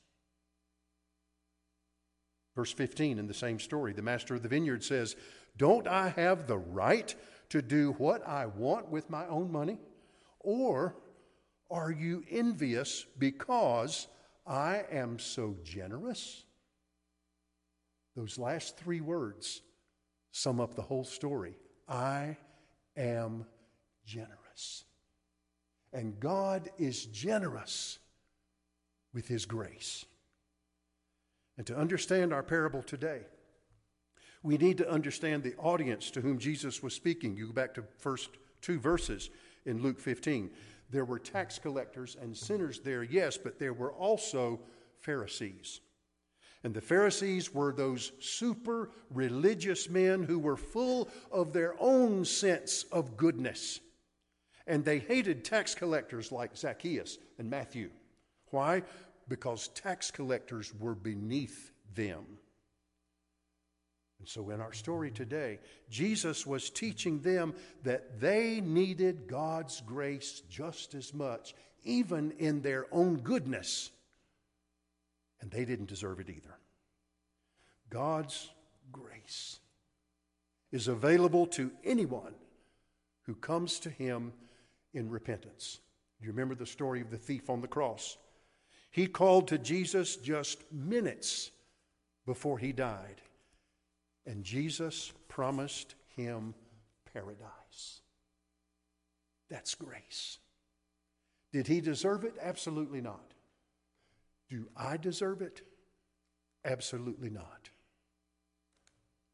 Verse 2.56 2.72
15 2.72 3.18
in 3.18 3.26
the 3.26 3.34
same 3.34 3.60
story, 3.60 3.92
the 3.92 4.04
master 4.04 4.36
of 4.36 4.44
the 4.44 4.50
vineyard 4.50 4.84
says, 4.84 5.16
Don't 5.58 5.88
I 5.88 6.10
have 6.10 6.46
the 6.46 6.60
right 6.60 7.16
to 7.50 7.64
do 7.64 7.94
what 7.94 8.24
I 8.28 8.46
want 8.46 8.90
with 8.90 9.10
my 9.10 9.26
own 9.26 9.52
money? 9.52 9.80
Or 10.42 10.96
are 11.72 11.92
you 11.92 12.24
envious 12.30 13.06
because 13.18 14.08
I 14.46 14.84
am 14.92 15.18
so 15.18 15.56
generous? 15.64 16.44
Those 18.16 18.38
last 18.38 18.78
three 18.78 19.02
words 19.02 19.62
sum 20.32 20.60
up 20.60 20.76
the 20.76 20.82
whole 20.82 21.06
story. 21.06 21.56
I 21.88 22.38
am 22.98 23.46
generous. 24.06 24.84
And 25.94 26.20
God 26.20 26.70
is 26.78 27.06
generous 27.06 28.00
with 29.14 29.28
His 29.28 29.46
grace. 29.46 30.06
And 31.58 31.68
to 31.68 31.78
understand 31.78 32.34
our 32.34 32.44
parable 32.44 32.82
today, 32.82 33.22
we 34.44 34.58
need 34.58 34.78
to 34.80 34.90
understand 34.90 35.44
the 35.44 35.56
audience 35.58 36.10
to 36.12 36.22
whom 36.22 36.40
Jesus 36.40 36.82
was 36.82 36.94
speaking. 36.94 37.38
You 37.38 37.48
go 37.48 37.54
back 37.54 37.74
to 37.76 37.84
first 37.98 38.30
two 38.62 38.80
verses 38.80 39.30
in 39.66 39.82
Luke 39.82 40.00
15. 40.00 40.50
There 40.92 41.06
were 41.06 41.20
tax 41.20 41.58
collectors 41.58 42.18
and 42.22 42.36
sinners 42.36 42.82
there, 42.82 43.04
yes, 43.04 43.38
but 43.38 43.58
there 43.58 43.74
were 43.74 43.94
also 43.94 44.60
Pharisees. 45.00 45.80
And 46.64 46.74
the 46.74 46.82
Pharisees 46.82 47.54
were 47.54 47.72
those 47.72 48.12
super 48.20 48.92
religious 49.10 49.90
men 49.90 50.24
who 50.24 50.38
were 50.38 50.58
full 50.58 51.10
of 51.32 51.54
their 51.54 51.76
own 51.80 52.26
sense 52.26 52.84
of 52.92 53.18
goodness. 53.18 53.80
And 54.68 54.86
they 54.86 55.00
hated 55.00 55.44
tax 55.44 55.74
collectors 55.74 56.32
like 56.32 56.56
Zacchaeus 56.56 57.18
and 57.40 57.50
Matthew. 57.50 57.90
Why? 58.52 58.84
Because 59.28 59.70
tax 59.70 60.12
collectors 60.12 60.74
were 60.78 60.94
beneath 60.94 61.72
them. 61.96 62.26
And 64.22 64.30
so, 64.30 64.52
in 64.52 64.62
our 64.62 64.72
story 64.72 65.10
today, 65.10 65.58
Jesus 65.90 66.46
was 66.46 66.70
teaching 66.70 67.22
them 67.22 67.56
that 67.82 68.20
they 68.22 68.62
needed 68.62 69.28
God's 69.28 69.82
grace 69.82 70.44
just 70.48 70.94
as 70.94 71.12
much, 71.12 71.56
even 71.84 72.30
in 72.38 72.62
their 72.62 72.86
own 72.92 73.16
goodness. 73.22 73.90
And 75.42 75.50
they 75.50 75.66
didn't 75.66 75.90
deserve 75.90 76.20
it 76.20 76.30
either. 76.30 76.56
God's 77.90 78.52
grace 78.92 79.60
is 80.72 80.88
available 80.88 81.48
to 81.48 81.72
anyone 81.84 82.36
who 83.24 83.34
comes 83.34 83.80
to 83.80 83.90
Him 83.90 84.34
in 84.94 85.10
repentance. 85.10 85.80
Do 86.20 86.28
you 86.28 86.32
remember 86.32 86.54
the 86.54 86.68
story 86.68 87.02
of 87.02 87.10
the 87.10 87.18
thief 87.18 87.50
on 87.50 87.60
the 87.60 87.68
cross? 87.68 88.20
He 88.92 89.08
called 89.08 89.48
to 89.48 89.58
Jesus 89.58 90.16
just 90.16 90.60
minutes 90.72 91.50
before 92.28 92.60
he 92.60 92.72
died. 92.72 93.20
And 94.26 94.44
Jesus 94.44 95.14
promised 95.28 95.96
him 96.16 96.54
paradise. 97.14 98.02
That's 99.50 99.76
grace. 99.76 100.40
Did 101.52 101.68
he 101.68 101.82
deserve 101.82 102.24
it? 102.24 102.36
Absolutely 102.42 103.02
not. 103.02 103.34
Do 104.50 104.68
I 104.76 104.98
deserve 104.98 105.42
it? 105.42 105.62
Absolutely 106.64 107.30
not. 107.30 107.70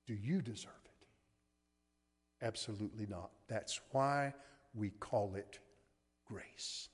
Do 0.07 0.13
you 0.13 0.41
deserve 0.41 0.71
it? 0.85 2.45
Absolutely 2.45 3.05
not. 3.05 3.31
That's 3.47 3.79
why 3.91 4.33
we 4.73 4.91
call 4.91 5.35
it 5.35 5.59
grace. 6.25 6.89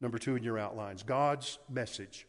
Number 0.00 0.18
two 0.18 0.36
in 0.36 0.42
your 0.42 0.58
outlines 0.58 1.02
God's 1.02 1.58
message 1.68 2.26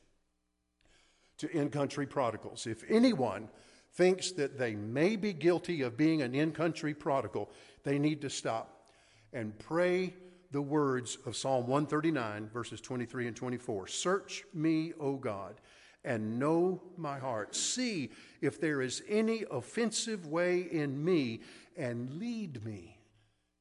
to 1.42 1.52
in 1.56 1.70
country 1.70 2.08
prodigals. 2.08 2.66
If 2.66 2.84
anyone 2.90 3.50
thinks 3.94 4.32
that 4.34 4.58
they 4.58 4.76
may 4.76 5.16
be 5.16 5.34
guilty 5.34 5.82
of 5.82 5.98
being 5.98 6.22
an 6.22 6.34
in 6.34 6.52
country 6.52 6.94
prodigal, 6.94 7.50
they 7.84 8.00
need 8.00 8.22
to 8.22 8.30
stop 8.30 8.88
and 9.34 9.58
pray 9.60 10.14
the 10.52 10.62
words 10.62 11.18
of 11.26 11.36
Psalm 11.36 11.68
139, 11.68 12.50
verses 12.54 12.82
23 12.82 13.28
and 13.28 13.36
24. 13.36 13.88
Search 13.88 14.44
me, 14.54 14.94
O 15.00 15.16
God, 15.16 15.62
and 16.04 16.40
know 16.40 16.82
my 16.98 17.18
heart. 17.18 17.56
See 17.56 18.12
if 18.42 18.60
there 18.60 18.82
is 18.82 19.02
any 19.08 19.44
offensive 19.50 20.28
way 20.28 20.68
in 20.72 21.04
me, 21.04 21.42
and 21.78 22.20
lead 22.20 22.64
me 22.66 22.98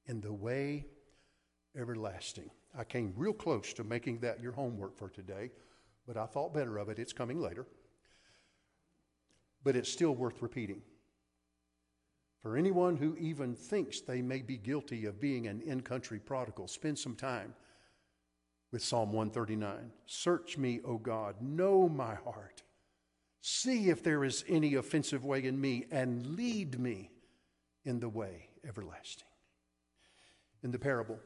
in 0.07 0.21
the 0.21 0.33
way 0.33 0.87
everlasting. 1.77 2.51
I 2.77 2.85
came 2.85 3.13
real 3.17 3.33
close 3.33 3.73
to 3.75 3.85
making 3.85 4.19
that 4.21 4.41
your 4.41 4.53
homework 4.53 4.97
for 4.97 5.09
today 5.09 5.51
but 6.13 6.21
I 6.21 6.27
thought 6.27 6.53
better 6.53 6.77
of 6.77 6.89
it. 6.89 6.99
It's 6.99 7.13
coming 7.13 7.41
later. 7.41 7.69
But 9.63 9.77
it's 9.77 9.93
still 9.93 10.13
worth 10.13 10.43
repeating. 10.43 10.83
For 12.43 12.57
anyone 12.57 12.97
who 12.97 13.17
even 13.17 13.55
thinks 13.55 14.01
they 14.01 14.21
may 14.21 14.43
be 14.43 14.57
guilty 14.57 15.07
of 15.07 15.21
being 15.21 15.47
an 15.47 15.61
in 15.61 15.83
country 15.83 16.19
prodigal, 16.19 16.67
spend 16.67 16.99
some 16.99 17.15
time 17.15 17.55
with 18.73 18.83
Psalm 18.83 19.13
139. 19.13 19.93
Search 20.05 20.59
me, 20.59 20.81
O 20.85 20.99
God, 20.99 21.37
know 21.41 21.89
my 21.89 22.17
heart. 22.17 22.65
See 23.41 23.89
if 23.89 24.03
there 24.03 24.25
is 24.25 24.45
any 24.49 24.75
offensive 24.75 25.25
way 25.25 25.45
in 25.45 25.61
me, 25.61 25.85
and 25.93 26.35
lead 26.35 26.81
me 26.81 27.13
in 27.85 28.01
the 28.01 28.09
way 28.09 28.49
everlasting. 28.67 29.29
In 30.65 30.73
the 30.73 30.79
parable, 30.81 31.21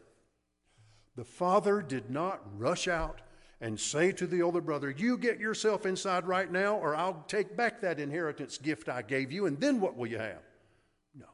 the 1.16 1.24
father 1.24 1.80
did 1.80 2.10
not 2.10 2.42
rush 2.58 2.86
out 2.86 3.22
and 3.64 3.80
say 3.80 4.12
to 4.12 4.26
the 4.26 4.42
older 4.42 4.60
brother, 4.60 4.90
You 4.90 5.16
get 5.16 5.40
yourself 5.40 5.86
inside 5.86 6.26
right 6.26 6.52
now, 6.52 6.76
or 6.76 6.94
I'll 6.94 7.24
take 7.26 7.56
back 7.56 7.80
that 7.80 7.98
inheritance 7.98 8.58
gift 8.58 8.90
I 8.90 9.00
gave 9.00 9.32
you, 9.32 9.46
and 9.46 9.58
then 9.58 9.80
what 9.80 9.96
will 9.96 10.06
you 10.06 10.18
have? 10.18 10.42
No. 11.18 11.24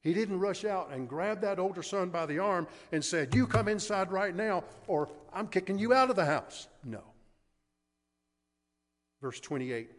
He 0.00 0.14
didn't 0.14 0.38
rush 0.38 0.64
out 0.64 0.92
and 0.92 1.08
grab 1.08 1.40
that 1.40 1.58
older 1.58 1.82
son 1.82 2.10
by 2.10 2.26
the 2.26 2.38
arm 2.38 2.68
and 2.92 3.04
said, 3.04 3.34
You 3.34 3.48
come 3.48 3.66
inside 3.66 4.12
right 4.12 4.34
now, 4.34 4.62
or 4.86 5.08
I'm 5.32 5.48
kicking 5.48 5.76
you 5.76 5.92
out 5.92 6.08
of 6.08 6.14
the 6.14 6.24
house. 6.24 6.68
No. 6.84 7.02
Verse 9.20 9.40
28 9.40 9.90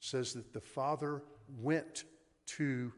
says 0.00 0.32
that 0.32 0.54
the 0.54 0.62
father 0.62 1.22
went 1.60 2.04
to 2.46 2.90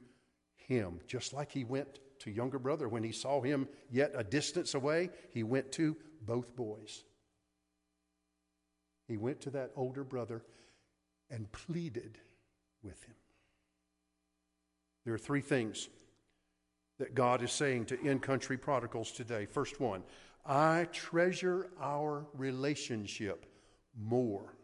him, 0.54 1.00
just 1.08 1.32
like 1.32 1.50
he 1.50 1.64
went 1.64 1.98
to 2.20 2.30
younger 2.30 2.60
brother 2.60 2.88
when 2.88 3.02
he 3.02 3.10
saw 3.12 3.40
him 3.40 3.68
yet 3.90 4.12
a 4.14 4.22
distance 4.22 4.74
away, 4.74 5.10
he 5.30 5.42
went 5.42 5.72
to 5.72 5.96
both 6.28 6.54
boys. 6.54 7.04
He 9.08 9.16
went 9.16 9.40
to 9.40 9.50
that 9.50 9.72
older 9.74 10.04
brother 10.04 10.44
and 11.30 11.50
pleaded 11.50 12.18
with 12.82 13.02
him. 13.02 13.14
There 15.04 15.14
are 15.14 15.18
three 15.18 15.40
things 15.40 15.88
that 16.98 17.14
God 17.14 17.42
is 17.42 17.50
saying 17.50 17.86
to 17.86 18.00
in 18.02 18.18
country 18.18 18.58
prodigals 18.58 19.10
today. 19.10 19.46
First 19.46 19.80
one, 19.80 20.02
I 20.44 20.86
treasure 20.92 21.70
our 21.80 22.26
relationship 22.34 23.46
more 23.98 24.54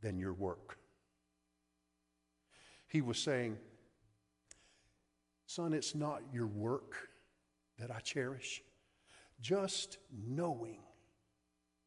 than 0.00 0.18
your 0.18 0.32
work. 0.32 0.78
He 2.88 3.02
was 3.02 3.18
saying, 3.18 3.58
Son, 5.46 5.74
it's 5.74 5.94
not 5.94 6.22
your 6.32 6.46
work 6.46 7.10
that 7.78 7.90
I 7.90 8.00
cherish. 8.00 8.62
Just 9.40 9.98
knowing 10.26 10.78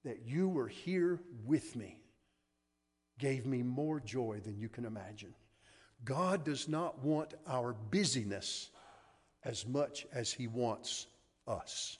that 0.08 0.26
you 0.26 0.48
were 0.48 0.70
here 0.70 1.20
with 1.46 1.76
me 1.76 2.00
gave 3.20 3.46
me 3.46 3.62
more 3.62 4.00
joy 4.00 4.40
than 4.42 4.58
you 4.58 4.70
can 4.70 4.86
imagine. 4.86 5.34
God 6.06 6.46
does 6.46 6.70
not 6.70 7.04
want 7.04 7.34
our 7.46 7.74
busyness 7.74 8.70
as 9.44 9.68
much 9.68 10.08
as 10.14 10.32
He 10.32 10.48
wants 10.48 11.08
us. 11.46 11.98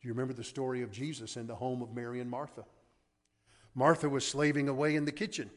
Do 0.00 0.06
you 0.06 0.14
remember 0.14 0.32
the 0.32 0.44
story 0.44 0.82
of 0.82 0.92
Jesus 0.92 1.36
in 1.36 1.48
the 1.48 1.56
home 1.56 1.82
of 1.82 1.92
Mary 1.92 2.20
and 2.20 2.30
Martha? 2.30 2.64
Martha 3.74 4.08
was 4.08 4.24
slaving 4.24 4.68
away 4.68 4.94
in 4.94 5.04
the 5.04 5.10
kitchen 5.10 5.50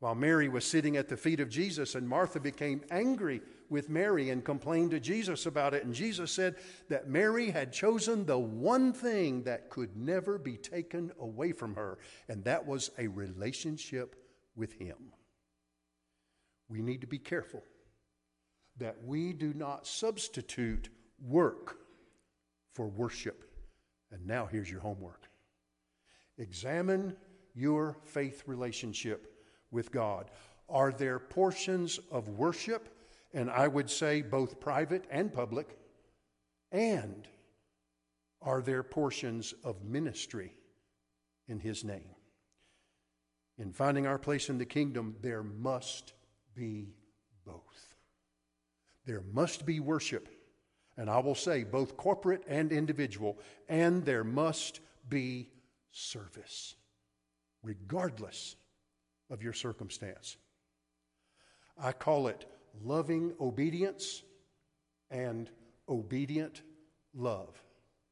while 0.00 0.14
Mary 0.14 0.48
was 0.48 0.64
sitting 0.64 0.96
at 0.96 1.08
the 1.08 1.16
feet 1.16 1.40
of 1.40 1.48
Jesus, 1.48 1.94
and 1.94 2.08
Martha 2.08 2.38
became 2.38 2.82
angry 2.90 3.40
with 3.70 3.88
Mary 3.88 4.30
and 4.30 4.44
complained 4.44 4.90
to 4.90 5.00
Jesus 5.00 5.46
about 5.46 5.74
it. 5.74 5.84
And 5.84 5.94
Jesus 5.94 6.30
said 6.30 6.56
that 6.88 7.08
Mary 7.08 7.50
had 7.50 7.72
chosen 7.72 8.26
the 8.26 8.38
one 8.38 8.92
thing 8.92 9.42
that 9.44 9.70
could 9.70 9.96
never 9.96 10.38
be 10.38 10.56
taken 10.56 11.12
away 11.18 11.52
from 11.52 11.74
her, 11.74 11.98
and 12.28 12.44
that 12.44 12.66
was 12.66 12.90
a 12.98 13.06
relationship 13.08 14.16
with 14.54 14.74
Him. 14.74 14.96
We 16.68 16.82
need 16.82 17.00
to 17.00 17.06
be 17.06 17.18
careful 17.18 17.62
that 18.78 18.96
we 19.04 19.32
do 19.32 19.54
not 19.54 19.86
substitute 19.86 20.90
work 21.26 21.78
for 22.74 22.86
worship. 22.86 23.44
And 24.12 24.26
now 24.26 24.46
here's 24.46 24.70
your 24.70 24.80
homework 24.80 25.22
examine 26.38 27.16
your 27.54 27.96
faith 28.04 28.42
relationship 28.46 29.35
with 29.76 29.92
God? 29.92 30.30
Are 30.68 30.90
there 30.90 31.20
portions 31.20 32.00
of 32.10 32.28
worship, 32.30 32.88
and 33.32 33.48
I 33.48 33.68
would 33.68 33.88
say 33.88 34.22
both 34.22 34.58
private 34.58 35.04
and 35.10 35.32
public, 35.32 35.78
and 36.72 37.28
are 38.42 38.62
there 38.62 38.82
portions 38.82 39.54
of 39.62 39.84
ministry 39.84 40.52
in 41.46 41.60
His 41.60 41.84
name? 41.84 42.16
In 43.58 43.72
finding 43.72 44.06
our 44.06 44.18
place 44.18 44.48
in 44.48 44.58
the 44.58 44.64
kingdom, 44.64 45.14
there 45.20 45.42
must 45.42 46.14
be 46.54 46.94
both. 47.44 47.94
There 49.04 49.22
must 49.32 49.64
be 49.64 49.78
worship, 49.78 50.28
and 50.96 51.08
I 51.08 51.18
will 51.18 51.34
say 51.34 51.64
both 51.64 51.96
corporate 51.96 52.42
and 52.48 52.72
individual, 52.72 53.38
and 53.68 54.04
there 54.04 54.24
must 54.24 54.80
be 55.08 55.50
service, 55.92 56.74
regardless 57.62 58.56
of 59.30 59.42
your 59.42 59.52
circumstance. 59.52 60.36
I 61.78 61.92
call 61.92 62.28
it 62.28 62.46
loving 62.82 63.34
obedience 63.40 64.22
and 65.10 65.50
obedient 65.88 66.62
love. 67.14 67.60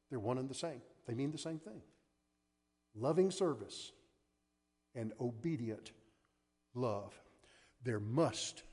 They're 0.09 0.19
one 0.19 0.37
and 0.37 0.49
the 0.49 0.55
same, 0.55 0.81
they 1.07 1.13
mean 1.13 1.31
the 1.31 1.37
same 1.37 1.59
thing. 1.59 1.81
Loving 2.95 3.31
service 3.31 3.91
and 4.93 5.11
obedient 5.19 5.91
love. 6.73 7.13
There 7.83 7.99
must 7.99 8.63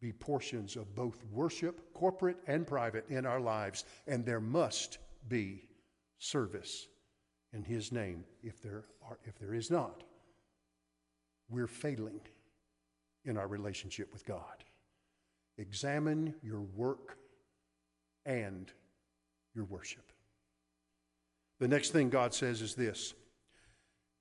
be 0.00 0.12
portions 0.12 0.76
of 0.76 0.94
both 0.94 1.22
worship, 1.30 1.92
corporate 1.94 2.38
and 2.46 2.66
private, 2.66 3.04
in 3.08 3.26
our 3.26 3.40
lives, 3.40 3.84
and 4.06 4.24
there 4.24 4.40
must 4.40 4.98
be 5.28 5.68
service 6.18 6.86
in 7.52 7.62
His 7.62 7.92
name 7.92 8.24
if 8.42 8.60
there, 8.62 8.84
are, 9.08 9.18
if 9.24 9.38
there 9.38 9.54
is 9.54 9.70
not 9.70 10.02
we're 11.48 11.66
failing 11.66 12.20
in 13.24 13.36
our 13.36 13.46
relationship 13.46 14.12
with 14.12 14.24
God. 14.26 14.64
Examine 15.58 16.34
your 16.42 16.60
work 16.60 17.18
and 18.24 18.70
your 19.54 19.64
worship. 19.64 20.12
The 21.60 21.68
next 21.68 21.90
thing 21.90 22.08
God 22.08 22.34
says 22.34 22.60
is 22.60 22.74
this 22.74 23.14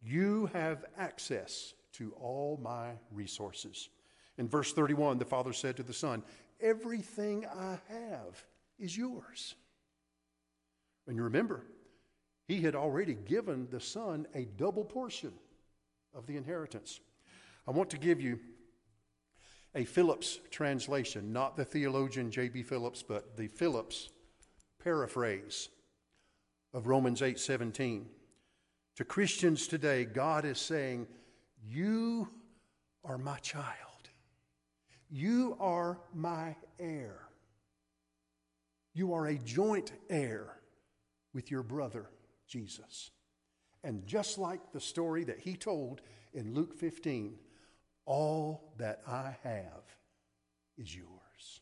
You 0.01 0.49
have 0.53 0.85
access 0.97 1.73
to 1.93 2.13
all 2.19 2.59
my 2.61 2.91
resources. 3.11 3.89
In 4.37 4.47
verse 4.47 4.73
31, 4.73 5.17
the 5.17 5.25
Father 5.25 5.53
said 5.53 5.77
to 5.77 5.83
the 5.83 5.93
Son, 5.93 6.23
Everything 6.59 7.45
I 7.45 7.79
have 7.89 8.43
is 8.79 8.95
yours. 8.95 9.55
And 11.07 11.15
you 11.15 11.23
remember, 11.23 11.63
he 12.47 12.61
had 12.61 12.75
already 12.75 13.13
given 13.13 13.67
the 13.71 13.79
Son 13.79 14.27
a 14.35 14.45
double 14.57 14.83
portion 14.83 15.33
of 16.13 16.27
the 16.27 16.37
inheritance. 16.37 16.99
I 17.67 17.71
want 17.71 17.89
to 17.91 17.97
give 17.97 18.19
you 18.19 18.39
a 19.75 19.85
Phillips 19.85 20.39
translation, 20.49 21.31
not 21.31 21.55
the 21.55 21.65
theologian 21.65 22.31
J.B. 22.31 22.63
Phillips, 22.63 23.03
but 23.03 23.37
the 23.37 23.47
Phillips 23.47 24.09
paraphrase 24.83 25.69
of 26.73 26.87
Romans 26.87 27.21
8:17. 27.21 28.09
To 28.95 29.05
Christians 29.05 29.67
today, 29.67 30.05
God 30.05 30.43
is 30.43 30.59
saying, 30.59 31.07
"You 31.63 32.29
are 33.03 33.17
my 33.17 33.37
child. 33.39 34.09
You 35.09 35.55
are 35.59 35.99
my 36.13 36.55
heir. 36.79 37.29
You 38.93 39.13
are 39.13 39.27
a 39.27 39.37
joint 39.37 39.93
heir 40.09 40.61
with 41.33 41.51
your 41.51 41.63
brother 41.63 42.09
Jesus." 42.47 43.11
And 43.83 44.05
just 44.05 44.37
like 44.37 44.71
the 44.71 44.81
story 44.81 45.23
that 45.23 45.39
he 45.39 45.55
told 45.55 46.01
in 46.33 46.53
Luke 46.53 46.73
15, 46.73 47.39
all 48.05 48.73
that 48.77 49.01
I 49.07 49.35
have 49.43 49.83
is 50.77 50.95
yours. 50.95 51.61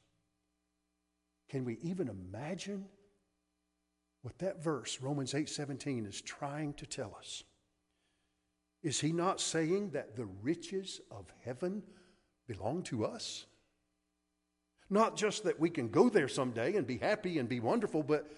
Can 1.49 1.65
we 1.65 1.77
even 1.81 2.07
imagine 2.07 2.85
what 4.21 4.37
that 4.39 4.61
verse, 4.63 4.99
Romans 5.01 5.33
8 5.33 5.49
17, 5.49 6.05
is 6.05 6.21
trying 6.21 6.73
to 6.73 6.85
tell 6.85 7.15
us? 7.17 7.43
Is 8.83 8.99
he 8.99 9.11
not 9.11 9.41
saying 9.41 9.91
that 9.91 10.15
the 10.15 10.27
riches 10.41 11.01
of 11.11 11.25
heaven 11.43 11.83
belong 12.47 12.83
to 12.83 13.05
us? 13.05 13.45
Not 14.89 15.17
just 15.17 15.43
that 15.43 15.59
we 15.59 15.69
can 15.69 15.89
go 15.89 16.09
there 16.09 16.27
someday 16.27 16.75
and 16.75 16.87
be 16.87 16.97
happy 16.97 17.39
and 17.39 17.47
be 17.47 17.59
wonderful, 17.59 18.03
but 18.03 18.31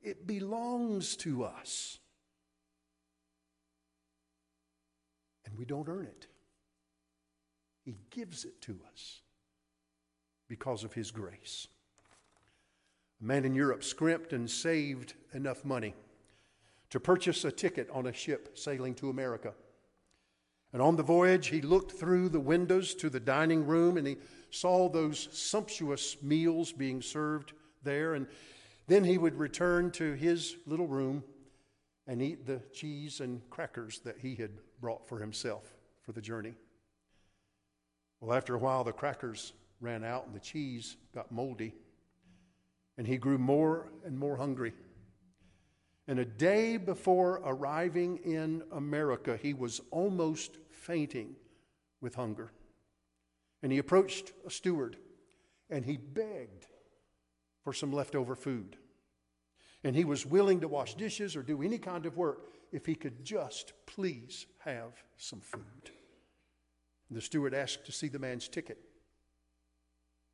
it 0.00 0.26
belongs 0.26 1.16
to 1.16 1.44
us. 1.44 1.98
And 5.44 5.58
we 5.58 5.64
don't 5.64 5.88
earn 5.88 6.06
it. 6.06 6.26
He 7.88 7.96
gives 8.10 8.44
it 8.44 8.60
to 8.60 8.78
us 8.92 9.22
because 10.46 10.84
of 10.84 10.92
His 10.92 11.10
grace. 11.10 11.68
A 13.18 13.24
man 13.24 13.46
in 13.46 13.54
Europe 13.54 13.82
scrimped 13.82 14.34
and 14.34 14.50
saved 14.50 15.14
enough 15.32 15.64
money 15.64 15.94
to 16.90 17.00
purchase 17.00 17.46
a 17.46 17.50
ticket 17.50 17.88
on 17.88 18.06
a 18.06 18.12
ship 18.12 18.58
sailing 18.58 18.94
to 18.96 19.08
America. 19.08 19.54
And 20.74 20.82
on 20.82 20.96
the 20.96 21.02
voyage, 21.02 21.46
he 21.46 21.62
looked 21.62 21.92
through 21.92 22.28
the 22.28 22.38
windows 22.38 22.94
to 22.96 23.08
the 23.08 23.20
dining 23.20 23.66
room 23.66 23.96
and 23.96 24.06
he 24.06 24.18
saw 24.50 24.90
those 24.90 25.30
sumptuous 25.32 26.22
meals 26.22 26.72
being 26.72 27.00
served 27.00 27.54
there. 27.84 28.12
And 28.12 28.26
then 28.86 29.02
he 29.02 29.16
would 29.16 29.38
return 29.38 29.92
to 29.92 30.12
his 30.12 30.56
little 30.66 30.88
room 30.88 31.24
and 32.06 32.20
eat 32.20 32.44
the 32.44 32.60
cheese 32.74 33.20
and 33.20 33.40
crackers 33.48 34.00
that 34.00 34.18
he 34.18 34.34
had 34.34 34.50
brought 34.78 35.08
for 35.08 35.20
himself 35.20 35.72
for 36.02 36.12
the 36.12 36.20
journey. 36.20 36.52
Well, 38.20 38.36
after 38.36 38.54
a 38.54 38.58
while, 38.58 38.84
the 38.84 38.92
crackers 38.92 39.52
ran 39.80 40.04
out 40.04 40.26
and 40.26 40.34
the 40.34 40.40
cheese 40.40 40.96
got 41.14 41.30
moldy, 41.30 41.74
and 42.96 43.06
he 43.06 43.16
grew 43.16 43.38
more 43.38 43.88
and 44.04 44.18
more 44.18 44.36
hungry. 44.36 44.72
And 46.08 46.18
a 46.18 46.24
day 46.24 46.78
before 46.78 47.42
arriving 47.44 48.18
in 48.24 48.62
America, 48.72 49.38
he 49.40 49.52
was 49.52 49.80
almost 49.90 50.56
fainting 50.70 51.36
with 52.00 52.14
hunger. 52.14 52.50
And 53.62 53.70
he 53.70 53.78
approached 53.78 54.32
a 54.46 54.50
steward 54.50 54.96
and 55.68 55.84
he 55.84 55.98
begged 55.98 56.66
for 57.62 57.74
some 57.74 57.92
leftover 57.92 58.34
food. 58.34 58.76
And 59.84 59.94
he 59.94 60.04
was 60.04 60.24
willing 60.24 60.60
to 60.60 60.68
wash 60.68 60.94
dishes 60.94 61.36
or 61.36 61.42
do 61.42 61.62
any 61.62 61.78
kind 61.78 62.06
of 62.06 62.16
work 62.16 62.54
if 62.72 62.86
he 62.86 62.94
could 62.94 63.22
just 63.22 63.74
please 63.86 64.46
have 64.60 64.92
some 65.18 65.40
food. 65.40 65.90
The 67.10 67.20
steward 67.20 67.54
asked 67.54 67.86
to 67.86 67.92
see 67.92 68.08
the 68.08 68.18
man's 68.18 68.48
ticket. 68.48 68.78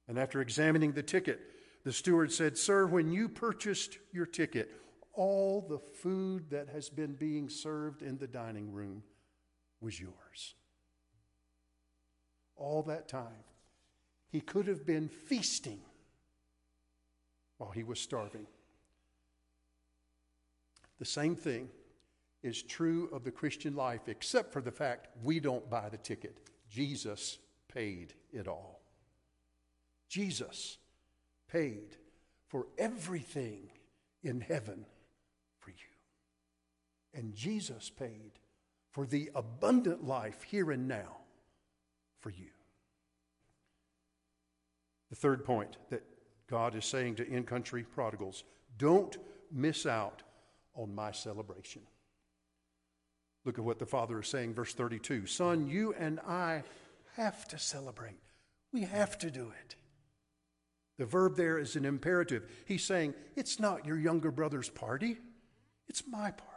And 0.09 0.19
after 0.19 0.41
examining 0.41 0.93
the 0.93 1.03
ticket, 1.03 1.41
the 1.85 1.93
steward 1.93 2.33
said, 2.33 2.59
Sir, 2.59 2.87
when 2.87 3.13
you 3.13 3.29
purchased 3.29 3.99
your 4.13 4.27
ticket, 4.27 4.71
all 5.13 5.61
the 5.69 5.79
food 5.79 6.51
that 6.51 6.69
has 6.69 6.91
been 6.91 7.15
being 7.15 7.49
served 7.49 8.03
in 8.03 8.19
the 8.19 8.27
dining 8.27 8.73
room 8.73 9.03
was 9.81 10.01
yours. 10.01 10.55
All 12.57 12.83
that 12.85 13.09
time, 13.09 13.45
he 14.31 14.41
could 14.41 14.67
have 14.67 14.85
been 14.85 15.09
feasting 15.09 15.81
while 17.59 17.71
he 17.71 17.85
was 17.85 18.01
starving. 18.01 18.47
The 20.99 21.05
same 21.05 21.37
thing 21.37 21.69
is 22.43 22.63
true 22.63 23.09
of 23.13 23.25
the 23.25 23.31
Christian 23.31 23.75
life, 23.75 24.09
except 24.09 24.53
for 24.53 24.61
the 24.61 24.71
fact 24.71 25.09
we 25.23 25.41
don't 25.41 25.69
buy 25.71 25.89
the 25.89 25.97
ticket. 25.97 26.39
Jesus 26.75 27.39
paid 27.73 28.15
it 28.33 28.49
all. 28.49 28.81
Jesus 30.09 30.79
paid 31.47 31.97
for 32.49 32.67
everything 32.77 33.71
in 34.25 34.41
heaven 34.41 34.85
for 35.61 35.71
you. 35.71 35.77
And 37.15 37.33
Jesus 37.33 37.91
paid 37.91 38.33
for 38.91 39.07
the 39.07 39.31
abundant 39.37 40.05
life 40.05 40.43
here 40.43 40.73
and 40.73 40.89
now 40.89 41.19
for 42.19 42.31
you. 42.31 42.51
The 45.11 45.17
third 45.17 45.45
point 45.45 45.77
that 45.91 46.03
God 46.49 46.75
is 46.75 46.85
saying 46.85 47.15
to 47.17 47.29
in 47.29 47.45
country 47.45 47.85
prodigals 47.85 48.43
don't 48.79 49.17
miss 49.53 49.87
out 49.87 50.25
on 50.75 50.93
my 50.93 51.13
celebration. 51.13 51.83
Look 53.45 53.59
at 53.59 53.65
what 53.65 53.79
the 53.79 53.87
Father 53.87 54.21
is 54.21 54.29
saying, 54.29 54.55
verse 54.55 54.75
32 54.75 55.27
Son, 55.27 55.69
you 55.69 55.95
and 55.99 56.21
I 56.21 56.63
have 57.17 57.47
to 57.49 57.59
celebrate. 57.59 58.19
We 58.73 58.83
have 58.83 59.19
to 59.19 59.31
do 59.31 59.53
it. 59.65 59.77
The 60.99 61.07
verb 61.07 61.37
there 61.37 61.59
is 61.59 61.77
an 61.77 61.85
imperative. 61.85 62.51
He's 62.67 62.85
saying, 62.85 63.15
It's 63.37 63.61
not 63.61 63.87
your 63.87 63.99
younger 63.99 64.31
brother's 64.31 64.69
party, 64.69 65.19
it's 65.89 66.05
my 66.09 66.31
party. 66.31 66.51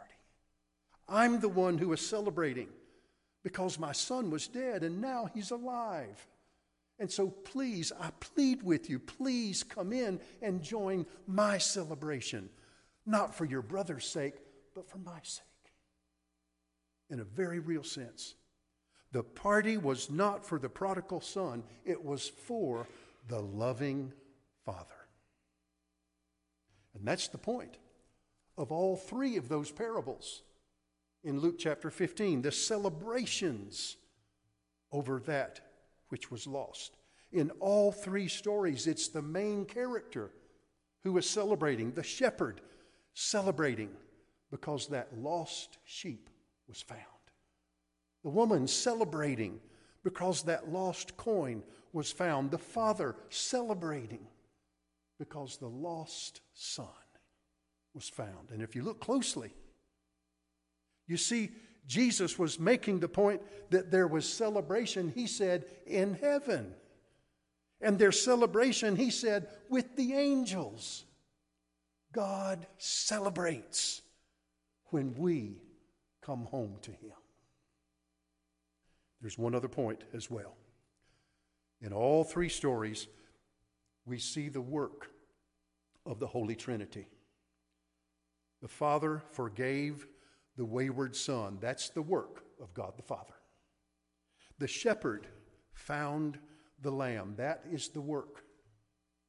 I'm 1.08 1.40
the 1.40 1.48
one 1.48 1.78
who 1.78 1.92
is 1.92 2.00
celebrating 2.00 2.68
because 3.42 3.78
my 3.78 3.92
son 3.92 4.30
was 4.30 4.46
dead 4.46 4.82
and 4.82 5.00
now 5.00 5.30
he's 5.32 5.50
alive. 5.50 6.26
And 6.98 7.10
so, 7.10 7.28
please, 7.28 7.92
I 7.98 8.10
plead 8.18 8.62
with 8.62 8.90
you, 8.90 8.98
please 8.98 9.62
come 9.62 9.92
in 9.92 10.20
and 10.42 10.62
join 10.62 11.06
my 11.26 11.58
celebration, 11.58 12.50
not 13.06 13.34
for 13.34 13.44
your 13.44 13.62
brother's 13.62 14.06
sake, 14.06 14.34
but 14.74 14.90
for 14.90 14.98
my 14.98 15.20
sake. 15.22 15.44
In 17.10 17.20
a 17.20 17.24
very 17.24 17.58
real 17.58 17.84
sense. 17.84 18.34
The 19.12 19.22
party 19.22 19.78
was 19.78 20.10
not 20.10 20.44
for 20.44 20.58
the 20.58 20.68
prodigal 20.68 21.22
son, 21.22 21.64
it 21.84 22.04
was 22.04 22.28
for 22.28 22.86
the 23.28 23.40
loving 23.40 24.12
Father. 24.64 24.84
And 26.94 27.06
that's 27.06 27.28
the 27.28 27.38
point 27.38 27.78
of 28.56 28.72
all 28.72 28.96
three 28.96 29.36
of 29.36 29.48
those 29.48 29.70
parables 29.70 30.42
in 31.24 31.40
Luke 31.40 31.58
chapter 31.58 31.90
15 31.90 32.42
the 32.42 32.52
celebrations 32.52 33.96
over 34.92 35.20
that 35.20 35.60
which 36.08 36.30
was 36.30 36.46
lost. 36.46 36.96
In 37.32 37.50
all 37.60 37.92
three 37.92 38.28
stories, 38.28 38.86
it's 38.86 39.08
the 39.08 39.22
main 39.22 39.66
character 39.66 40.30
who 41.04 41.16
is 41.18 41.28
celebrating, 41.28 41.92
the 41.92 42.02
shepherd 42.02 42.60
celebrating 43.14 43.90
because 44.50 44.88
that 44.88 45.08
lost 45.18 45.78
sheep 45.84 46.30
was 46.68 46.82
found. 46.82 47.02
The 48.22 48.30
woman 48.30 48.66
celebrating 48.66 49.60
because 50.04 50.42
that 50.44 50.70
lost 50.70 51.16
coin 51.16 51.62
was 51.92 52.12
found. 52.12 52.50
The 52.50 52.58
father 52.58 53.16
celebrating 53.30 54.26
because 55.18 55.56
the 55.56 55.68
lost 55.68 56.40
son 56.54 56.86
was 57.94 58.08
found. 58.08 58.50
And 58.52 58.62
if 58.62 58.76
you 58.76 58.82
look 58.82 59.00
closely, 59.00 59.52
you 61.06 61.16
see 61.16 61.50
Jesus 61.86 62.38
was 62.38 62.60
making 62.60 63.00
the 63.00 63.08
point 63.08 63.40
that 63.70 63.90
there 63.90 64.06
was 64.06 64.30
celebration, 64.30 65.10
he 65.14 65.26
said, 65.26 65.64
in 65.86 66.14
heaven. 66.14 66.74
And 67.80 67.98
their 67.98 68.12
celebration, 68.12 68.96
he 68.96 69.10
said, 69.10 69.48
with 69.68 69.96
the 69.96 70.12
angels. 70.12 71.04
God 72.12 72.66
celebrates 72.76 74.02
when 74.90 75.14
we 75.16 75.62
come 76.28 76.44
home 76.44 76.76
to 76.82 76.90
him. 76.90 77.14
There's 79.22 79.38
one 79.38 79.54
other 79.54 79.68
point 79.68 80.04
as 80.12 80.30
well. 80.30 80.56
In 81.80 81.94
all 81.94 82.22
three 82.22 82.50
stories, 82.50 83.06
we 84.04 84.18
see 84.18 84.50
the 84.50 84.60
work 84.60 85.08
of 86.04 86.18
the 86.18 86.26
Holy 86.26 86.54
Trinity. 86.54 87.08
The 88.60 88.68
Father 88.68 89.22
forgave 89.30 90.06
the 90.58 90.66
wayward 90.66 91.16
Son. 91.16 91.56
That's 91.62 91.88
the 91.88 92.02
work 92.02 92.44
of 92.60 92.74
God 92.74 92.92
the 92.98 93.02
Father. 93.02 93.34
The 94.58 94.68
shepherd 94.68 95.28
found 95.72 96.38
the 96.82 96.90
lamb. 96.90 97.36
That 97.38 97.62
is 97.72 97.88
the 97.88 98.02
work 98.02 98.44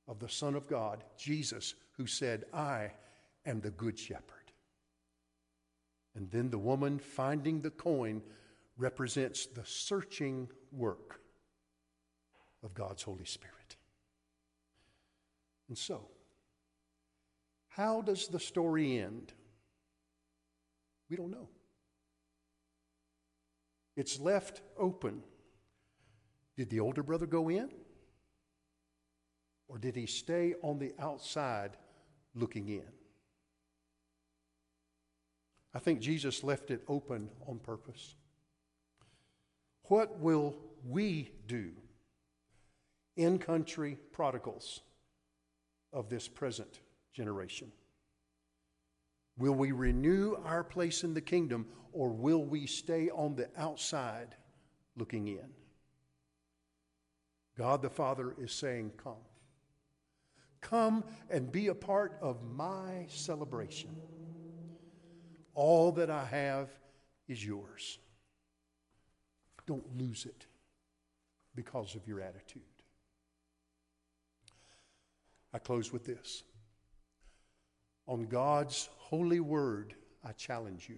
of 0.05 0.19
the 0.19 0.27
Son 0.27 0.53
of 0.53 0.67
God, 0.67 1.05
Jesus, 1.17 1.75
who 1.95 2.07
said, 2.07 2.43
I 2.53 2.91
am 3.45 3.61
the 3.61 3.71
good 3.71 3.97
shepherd. 3.97 4.38
And 6.15 6.29
then 6.31 6.49
the 6.49 6.57
woman 6.57 6.99
finding 6.99 7.61
the 7.61 7.69
coin 7.69 8.21
represents 8.77 9.45
the 9.45 9.65
searching 9.65 10.49
work 10.71 11.21
of 12.63 12.73
God's 12.73 13.03
Holy 13.03 13.25
Spirit. 13.25 13.77
And 15.67 15.77
so, 15.77 16.07
how 17.67 18.01
does 18.01 18.27
the 18.27 18.39
story 18.39 18.99
end? 18.99 19.31
We 21.09 21.15
don't 21.15 21.31
know. 21.31 21.49
It's 23.95 24.19
left 24.19 24.61
open. 24.77 25.23
Did 26.57 26.69
the 26.69 26.79
older 26.79 27.03
brother 27.03 27.25
go 27.25 27.49
in? 27.49 27.69
Or 29.67 29.77
did 29.77 29.95
he 29.95 30.07
stay 30.07 30.55
on 30.63 30.79
the 30.79 30.93
outside 30.99 31.77
looking 32.33 32.67
in? 32.69 32.87
I 35.79 35.81
think 35.81 36.01
Jesus 36.01 36.43
left 36.43 36.71
it 36.71 36.81
open 36.89 37.29
on 37.47 37.57
purpose. 37.59 38.15
What 39.83 40.19
will 40.19 40.57
we 40.85 41.31
do, 41.47 41.71
in 43.15 43.39
country 43.39 43.97
prodigals 44.11 44.81
of 45.93 46.09
this 46.09 46.27
present 46.27 46.81
generation? 47.13 47.71
Will 49.37 49.53
we 49.53 49.71
renew 49.71 50.35
our 50.43 50.65
place 50.65 51.05
in 51.05 51.13
the 51.13 51.21
kingdom 51.21 51.65
or 51.93 52.09
will 52.09 52.43
we 52.43 52.67
stay 52.67 53.09
on 53.09 53.37
the 53.37 53.47
outside 53.55 54.35
looking 54.97 55.29
in? 55.29 55.47
God 57.57 57.81
the 57.81 57.89
Father 57.89 58.35
is 58.37 58.51
saying, 58.51 58.91
Come. 59.01 59.23
Come 60.59 61.05
and 61.29 61.49
be 61.49 61.67
a 61.67 61.73
part 61.73 62.17
of 62.21 62.43
my 62.43 63.05
celebration. 63.07 63.95
All 65.55 65.91
that 65.93 66.09
I 66.09 66.25
have 66.25 66.69
is 67.27 67.45
yours. 67.45 67.99
Don't 69.65 69.97
lose 69.97 70.25
it 70.25 70.45
because 71.55 71.95
of 71.95 72.07
your 72.07 72.21
attitude. 72.21 72.61
I 75.53 75.59
close 75.59 75.91
with 75.91 76.05
this. 76.05 76.43
On 78.07 78.25
God's 78.25 78.89
holy 78.97 79.39
word, 79.39 79.95
I 80.23 80.31
challenge 80.31 80.89
you 80.89 80.97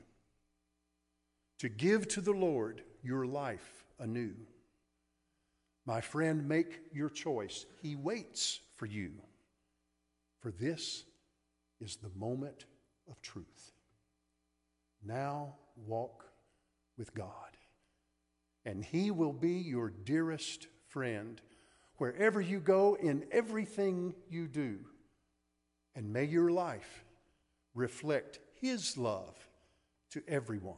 to 1.60 1.70
give 1.70 2.08
to 2.08 2.22
the 2.22 2.32
Lord 2.32 2.82
your 3.04 3.26
life 3.26 3.86
anew. 4.00 4.34
My 5.86 6.02
friend, 6.02 6.48
make 6.48 6.80
your 6.94 7.10
choice. 7.10 7.66
He 7.82 7.96
waits 7.96 8.62
for 8.78 8.86
you. 8.86 9.12
For 10.40 10.52
this 10.52 11.04
is 11.80 11.98
the 11.98 12.12
moment 12.18 12.66
of 13.10 13.22
truth. 13.22 13.74
Now 15.04 15.56
walk 15.76 16.26
with 16.98 17.14
God 17.14 17.58
and 18.66 18.84
He 18.84 19.12
will 19.12 19.34
be 19.34 19.54
your 19.54 19.90
dearest 19.90 20.68
friend 20.88 21.42
wherever 22.02 22.42
you 22.42 22.60
go, 22.60 22.98
in 23.00 23.24
everything 23.32 24.16
you 24.28 24.48
do. 24.48 24.80
And 25.96 26.12
may 26.12 26.26
your 26.26 26.50
life 26.50 27.06
reflect 27.76 28.40
his 28.60 28.98
love 28.98 29.36
to 30.10 30.24
everyone. 30.28 30.78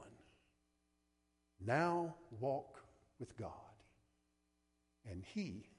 Now 1.66 2.16
walk 2.42 2.84
with 3.20 3.38
God, 3.38 3.50
and 5.10 5.24
he 5.34 5.70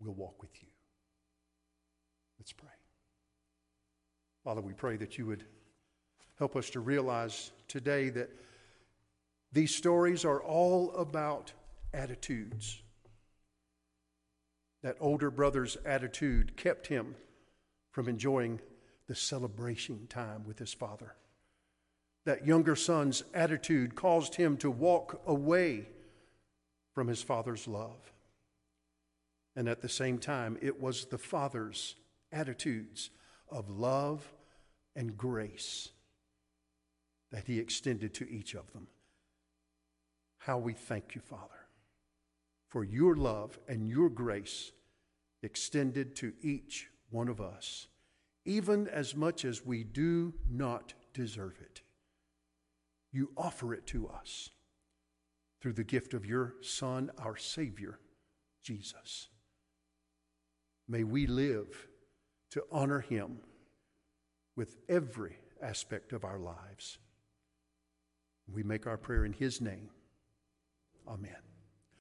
will 0.00 0.14
walk 0.14 0.42
with 0.42 0.60
you. 0.60 0.68
Let's 2.40 2.52
pray. 2.52 2.68
Father, 4.42 4.60
we 4.62 4.72
pray 4.72 4.96
that 4.96 5.16
you 5.16 5.26
would 5.26 5.44
help 6.40 6.56
us 6.56 6.70
to 6.70 6.80
realize 6.80 7.50
today 7.68 8.08
that 8.08 8.30
these 9.52 9.74
stories 9.74 10.24
are 10.24 10.42
all 10.42 10.90
about 10.96 11.52
attitudes. 11.92 12.80
That 14.82 14.96
older 15.00 15.30
brother's 15.30 15.76
attitude 15.84 16.56
kept 16.56 16.86
him 16.86 17.14
from 17.92 18.08
enjoying 18.08 18.58
the 19.06 19.14
celebration 19.14 20.06
time 20.08 20.44
with 20.46 20.58
his 20.58 20.72
father. 20.72 21.14
That 22.24 22.46
younger 22.46 22.74
son's 22.74 23.22
attitude 23.34 23.94
caused 23.94 24.36
him 24.36 24.56
to 24.58 24.70
walk 24.70 25.20
away 25.26 25.90
from 26.94 27.06
his 27.06 27.22
father's 27.22 27.68
love. 27.68 28.14
And 29.54 29.68
at 29.68 29.82
the 29.82 29.90
same 29.90 30.16
time, 30.16 30.56
it 30.62 30.80
was 30.80 31.04
the 31.04 31.18
father's 31.18 31.96
attitudes 32.32 33.10
of 33.50 33.68
love 33.68 34.32
and 34.96 35.18
grace 35.18 35.90
that 37.30 37.46
he 37.46 37.58
extended 37.58 38.14
to 38.14 38.28
each 38.28 38.54
of 38.54 38.72
them. 38.72 38.88
How 40.38 40.58
we 40.58 40.72
thank 40.72 41.14
you, 41.14 41.20
Father, 41.20 41.66
for 42.68 42.84
your 42.84 43.14
love 43.14 43.58
and 43.68 43.88
your 43.88 44.08
grace 44.08 44.72
extended 45.42 46.16
to 46.16 46.32
each 46.42 46.88
one 47.10 47.28
of 47.28 47.40
us, 47.40 47.88
even 48.44 48.88
as 48.88 49.14
much 49.14 49.44
as 49.44 49.64
we 49.64 49.84
do 49.84 50.32
not 50.48 50.94
deserve 51.12 51.58
it. 51.60 51.82
You 53.12 53.30
offer 53.36 53.74
it 53.74 53.86
to 53.88 54.08
us 54.08 54.50
through 55.60 55.74
the 55.74 55.84
gift 55.84 56.14
of 56.14 56.24
your 56.24 56.54
Son, 56.62 57.10
our 57.18 57.36
Savior, 57.36 57.98
Jesus. 58.62 59.28
May 60.88 61.04
we 61.04 61.26
live 61.26 61.88
to 62.50 62.64
honor 62.70 63.00
him 63.00 63.38
with 64.56 64.76
every 64.88 65.36
aspect 65.62 66.12
of 66.12 66.24
our 66.24 66.38
lives. 66.38 66.98
We 68.54 68.62
make 68.62 68.86
our 68.86 68.96
prayer 68.96 69.24
in 69.24 69.32
his 69.32 69.60
name. 69.60 69.90
Amen. 71.06 71.49